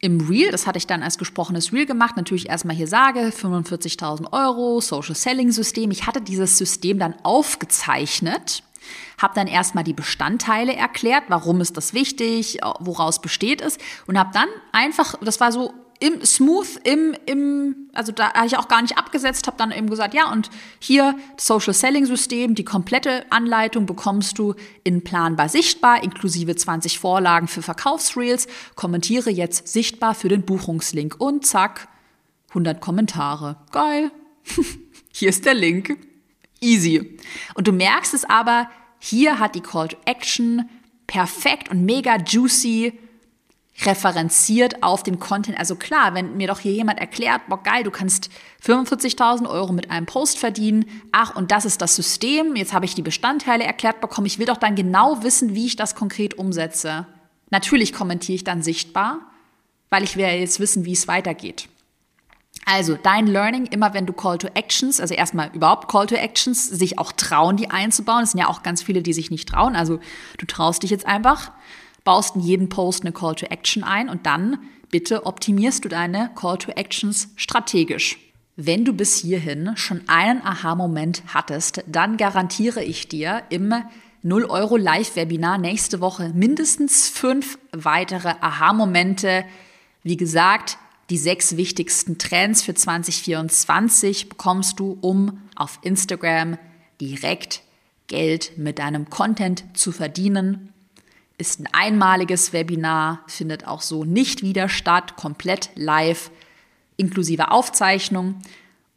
im 0.00 0.20
Reel, 0.20 0.50
das 0.50 0.66
hatte 0.66 0.76
ich 0.76 0.86
dann 0.86 1.02
als 1.02 1.16
gesprochenes 1.16 1.72
Reel 1.72 1.86
gemacht, 1.86 2.16
natürlich 2.16 2.50
erstmal 2.50 2.76
hier 2.76 2.86
sage, 2.86 3.20
45.000 3.30 4.32
Euro, 4.32 4.82
Social 4.82 5.14
Selling 5.14 5.50
System. 5.50 5.90
Ich 5.90 6.06
hatte 6.06 6.20
dieses 6.20 6.58
System 6.58 6.98
dann 6.98 7.14
aufgezeichnet, 7.22 8.62
habe 9.16 9.34
dann 9.34 9.46
erstmal 9.46 9.82
die 9.82 9.94
Bestandteile 9.94 10.76
erklärt, 10.76 11.24
warum 11.28 11.62
ist 11.62 11.78
das 11.78 11.94
wichtig, 11.94 12.58
woraus 12.80 13.22
besteht 13.22 13.62
es 13.62 13.78
und 14.06 14.18
habe 14.18 14.30
dann 14.34 14.48
einfach, 14.72 15.14
das 15.22 15.40
war 15.40 15.52
so 15.52 15.72
im 16.00 16.24
Smooth, 16.24 16.80
im, 16.84 17.14
im, 17.26 17.88
also 17.92 18.12
da 18.12 18.32
habe 18.34 18.46
ich 18.46 18.56
auch 18.56 18.68
gar 18.68 18.82
nicht 18.82 18.98
abgesetzt, 18.98 19.46
habe 19.46 19.56
dann 19.56 19.70
eben 19.70 19.88
gesagt, 19.88 20.14
ja, 20.14 20.30
und 20.30 20.50
hier 20.78 21.16
Social 21.36 21.72
Selling 21.72 22.06
System, 22.06 22.54
die 22.54 22.64
komplette 22.64 23.24
Anleitung 23.30 23.86
bekommst 23.86 24.38
du 24.38 24.54
in 24.82 25.04
Planbar 25.04 25.48
sichtbar, 25.48 26.02
inklusive 26.02 26.56
20 26.56 26.98
Vorlagen 26.98 27.48
für 27.48 27.62
Verkaufsreels. 27.62 28.46
Kommentiere 28.74 29.30
jetzt 29.30 29.68
sichtbar 29.68 30.14
für 30.14 30.28
den 30.28 30.42
Buchungslink 30.42 31.16
und 31.18 31.46
zack, 31.46 31.88
100 32.50 32.80
Kommentare. 32.80 33.56
Geil. 33.72 34.10
hier 35.12 35.28
ist 35.28 35.44
der 35.44 35.54
Link. 35.54 35.96
Easy. 36.60 37.18
Und 37.54 37.68
du 37.68 37.72
merkst 37.72 38.14
es 38.14 38.24
aber, 38.24 38.68
hier 38.98 39.38
hat 39.38 39.54
die 39.54 39.60
Call 39.60 39.88
to 39.88 39.96
Action 40.06 40.68
perfekt 41.06 41.70
und 41.70 41.84
mega 41.84 42.16
juicy 42.16 42.98
referenziert 43.82 44.82
auf 44.82 45.02
den 45.02 45.18
Content. 45.18 45.58
Also 45.58 45.74
klar, 45.74 46.14
wenn 46.14 46.36
mir 46.36 46.46
doch 46.48 46.60
hier 46.60 46.72
jemand 46.72 47.00
erklärt, 47.00 47.42
boah 47.48 47.62
geil, 47.62 47.82
du 47.82 47.90
kannst 47.90 48.30
45.000 48.64 49.48
Euro 49.48 49.72
mit 49.72 49.90
einem 49.90 50.06
Post 50.06 50.38
verdienen, 50.38 50.84
ach 51.12 51.34
und 51.34 51.50
das 51.50 51.64
ist 51.64 51.82
das 51.82 51.96
System, 51.96 52.54
jetzt 52.56 52.72
habe 52.72 52.84
ich 52.84 52.94
die 52.94 53.02
Bestandteile 53.02 53.64
erklärt 53.64 54.00
bekommen, 54.00 54.26
ich 54.26 54.38
will 54.38 54.46
doch 54.46 54.56
dann 54.56 54.76
genau 54.76 55.22
wissen, 55.22 55.54
wie 55.54 55.66
ich 55.66 55.76
das 55.76 55.94
konkret 55.94 56.34
umsetze. 56.34 57.06
Natürlich 57.50 57.92
kommentiere 57.92 58.36
ich 58.36 58.44
dann 58.44 58.62
sichtbar, 58.62 59.20
weil 59.90 60.04
ich 60.04 60.16
will 60.16 60.24
ja 60.24 60.30
jetzt 60.30 60.60
wissen, 60.60 60.84
wie 60.84 60.92
es 60.92 61.08
weitergeht. 61.08 61.68
Also 62.66 62.96
dein 63.00 63.26
Learning, 63.26 63.66
immer 63.66 63.92
wenn 63.92 64.06
du 64.06 64.12
Call 64.12 64.38
to 64.38 64.48
Actions, 64.54 65.00
also 65.00 65.12
erstmal 65.14 65.50
überhaupt 65.52 65.88
Call 65.88 66.06
to 66.06 66.14
Actions, 66.14 66.66
sich 66.66 66.98
auch 66.98 67.12
trauen, 67.12 67.56
die 67.56 67.70
einzubauen. 67.70 68.22
Es 68.22 68.30
sind 68.30 68.40
ja 68.40 68.48
auch 68.48 68.62
ganz 68.62 68.82
viele, 68.82 69.02
die 69.02 69.12
sich 69.12 69.30
nicht 69.30 69.48
trauen. 69.48 69.76
Also 69.76 69.98
du 70.38 70.46
traust 70.46 70.82
dich 70.82 70.90
jetzt 70.90 71.06
einfach 71.06 71.50
baust 72.04 72.36
in 72.36 72.42
jeden 72.42 72.68
Post 72.68 73.02
eine 73.02 73.12
Call 73.12 73.34
to 73.34 73.46
Action 73.46 73.82
ein 73.82 74.08
und 74.08 74.26
dann 74.26 74.58
bitte 74.90 75.26
optimierst 75.26 75.84
du 75.84 75.88
deine 75.88 76.30
Call 76.34 76.58
to 76.58 76.70
Actions 76.72 77.30
strategisch. 77.36 78.18
Wenn 78.56 78.84
du 78.84 78.92
bis 78.92 79.16
hierhin 79.16 79.72
schon 79.76 80.02
einen 80.06 80.40
Aha-Moment 80.42 81.24
hattest, 81.26 81.82
dann 81.88 82.16
garantiere 82.16 82.84
ich 82.84 83.08
dir 83.08 83.42
im 83.48 83.74
0 84.22 84.44
Euro 84.44 84.76
Live-Webinar 84.76 85.58
nächste 85.58 86.00
Woche 86.00 86.30
mindestens 86.34 87.08
fünf 87.08 87.58
weitere 87.72 88.34
Aha-Momente. 88.40 89.44
Wie 90.04 90.16
gesagt, 90.16 90.78
die 91.10 91.18
sechs 91.18 91.56
wichtigsten 91.56 92.16
Trends 92.16 92.62
für 92.62 92.74
2024 92.74 94.28
bekommst 94.28 94.78
du, 94.78 94.96
um 95.00 95.42
auf 95.56 95.78
Instagram 95.82 96.56
direkt 97.00 97.62
Geld 98.06 98.52
mit 98.56 98.78
deinem 98.78 99.10
Content 99.10 99.64
zu 99.74 99.90
verdienen 99.90 100.73
ist 101.38 101.60
ein 101.60 101.68
einmaliges 101.72 102.52
Webinar, 102.52 103.24
findet 103.26 103.66
auch 103.66 103.80
so 103.80 104.04
nicht 104.04 104.42
wieder 104.42 104.68
statt, 104.68 105.16
komplett 105.16 105.70
live, 105.74 106.30
inklusive 106.96 107.50
Aufzeichnung. 107.50 108.40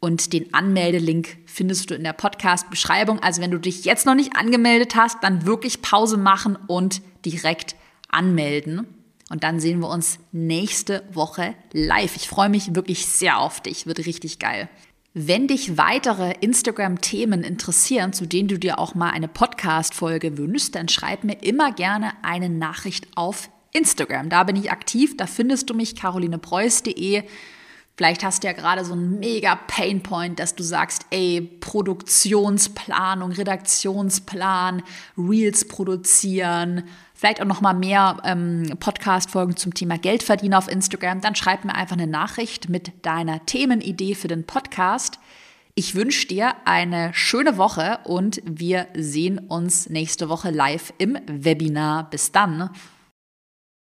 Und 0.00 0.32
den 0.32 0.54
Anmeldelink 0.54 1.38
findest 1.46 1.90
du 1.90 1.94
in 1.94 2.04
der 2.04 2.12
Podcast-Beschreibung. 2.12 3.18
Also 3.20 3.42
wenn 3.42 3.50
du 3.50 3.58
dich 3.58 3.84
jetzt 3.84 4.06
noch 4.06 4.14
nicht 4.14 4.36
angemeldet 4.36 4.94
hast, 4.94 5.18
dann 5.22 5.44
wirklich 5.44 5.82
Pause 5.82 6.16
machen 6.16 6.56
und 6.68 7.02
direkt 7.24 7.74
anmelden. 8.08 8.86
Und 9.30 9.42
dann 9.42 9.58
sehen 9.60 9.80
wir 9.80 9.88
uns 9.88 10.20
nächste 10.30 11.02
Woche 11.12 11.54
live. 11.72 12.16
Ich 12.16 12.28
freue 12.28 12.48
mich 12.48 12.74
wirklich 12.74 13.06
sehr 13.06 13.38
auf 13.38 13.60
dich. 13.60 13.86
Wird 13.86 13.98
richtig 13.98 14.38
geil. 14.38 14.68
Wenn 15.20 15.48
dich 15.48 15.76
weitere 15.76 16.34
Instagram-Themen 16.42 17.42
interessieren, 17.42 18.12
zu 18.12 18.24
denen 18.24 18.46
du 18.46 18.56
dir 18.56 18.78
auch 18.78 18.94
mal 18.94 19.10
eine 19.10 19.26
Podcast-Folge 19.26 20.38
wünschst, 20.38 20.76
dann 20.76 20.88
schreib 20.88 21.24
mir 21.24 21.42
immer 21.42 21.72
gerne 21.72 22.12
eine 22.22 22.48
Nachricht 22.48 23.08
auf 23.16 23.50
Instagram. 23.72 24.28
Da 24.28 24.44
bin 24.44 24.54
ich 24.54 24.70
aktiv, 24.70 25.16
da 25.16 25.26
findest 25.26 25.68
du 25.68 25.74
mich 25.74 25.96
carolinepreuß.de. 25.96 27.24
Vielleicht 27.96 28.22
hast 28.22 28.44
du 28.44 28.46
ja 28.46 28.52
gerade 28.52 28.84
so 28.84 28.92
einen 28.92 29.18
mega 29.18 29.56
Painpoint, 29.56 30.38
dass 30.38 30.54
du 30.54 30.62
sagst, 30.62 31.04
ey, 31.10 31.40
Produktionsplanung, 31.40 33.32
Redaktionsplan, 33.32 34.84
Reels 35.16 35.66
produzieren, 35.66 36.84
vielleicht 37.18 37.42
auch 37.42 37.46
noch 37.46 37.60
mal 37.60 37.74
mehr 37.74 38.18
ähm, 38.24 38.76
Podcast-Folgen 38.78 39.56
zum 39.56 39.74
Thema 39.74 39.98
Geldverdienen 39.98 40.54
auf 40.54 40.68
Instagram, 40.68 41.20
dann 41.20 41.34
schreib 41.34 41.64
mir 41.64 41.74
einfach 41.74 41.96
eine 41.96 42.06
Nachricht 42.06 42.68
mit 42.68 43.04
deiner 43.04 43.44
Themenidee 43.44 44.14
für 44.14 44.28
den 44.28 44.46
Podcast. 44.46 45.18
Ich 45.74 45.96
wünsche 45.96 46.28
dir 46.28 46.54
eine 46.64 47.12
schöne 47.14 47.56
Woche 47.56 47.98
und 48.04 48.40
wir 48.44 48.86
sehen 48.94 49.38
uns 49.38 49.90
nächste 49.90 50.28
Woche 50.28 50.50
live 50.50 50.92
im 50.98 51.18
Webinar. 51.26 52.08
Bis 52.08 52.30
dann. 52.30 52.70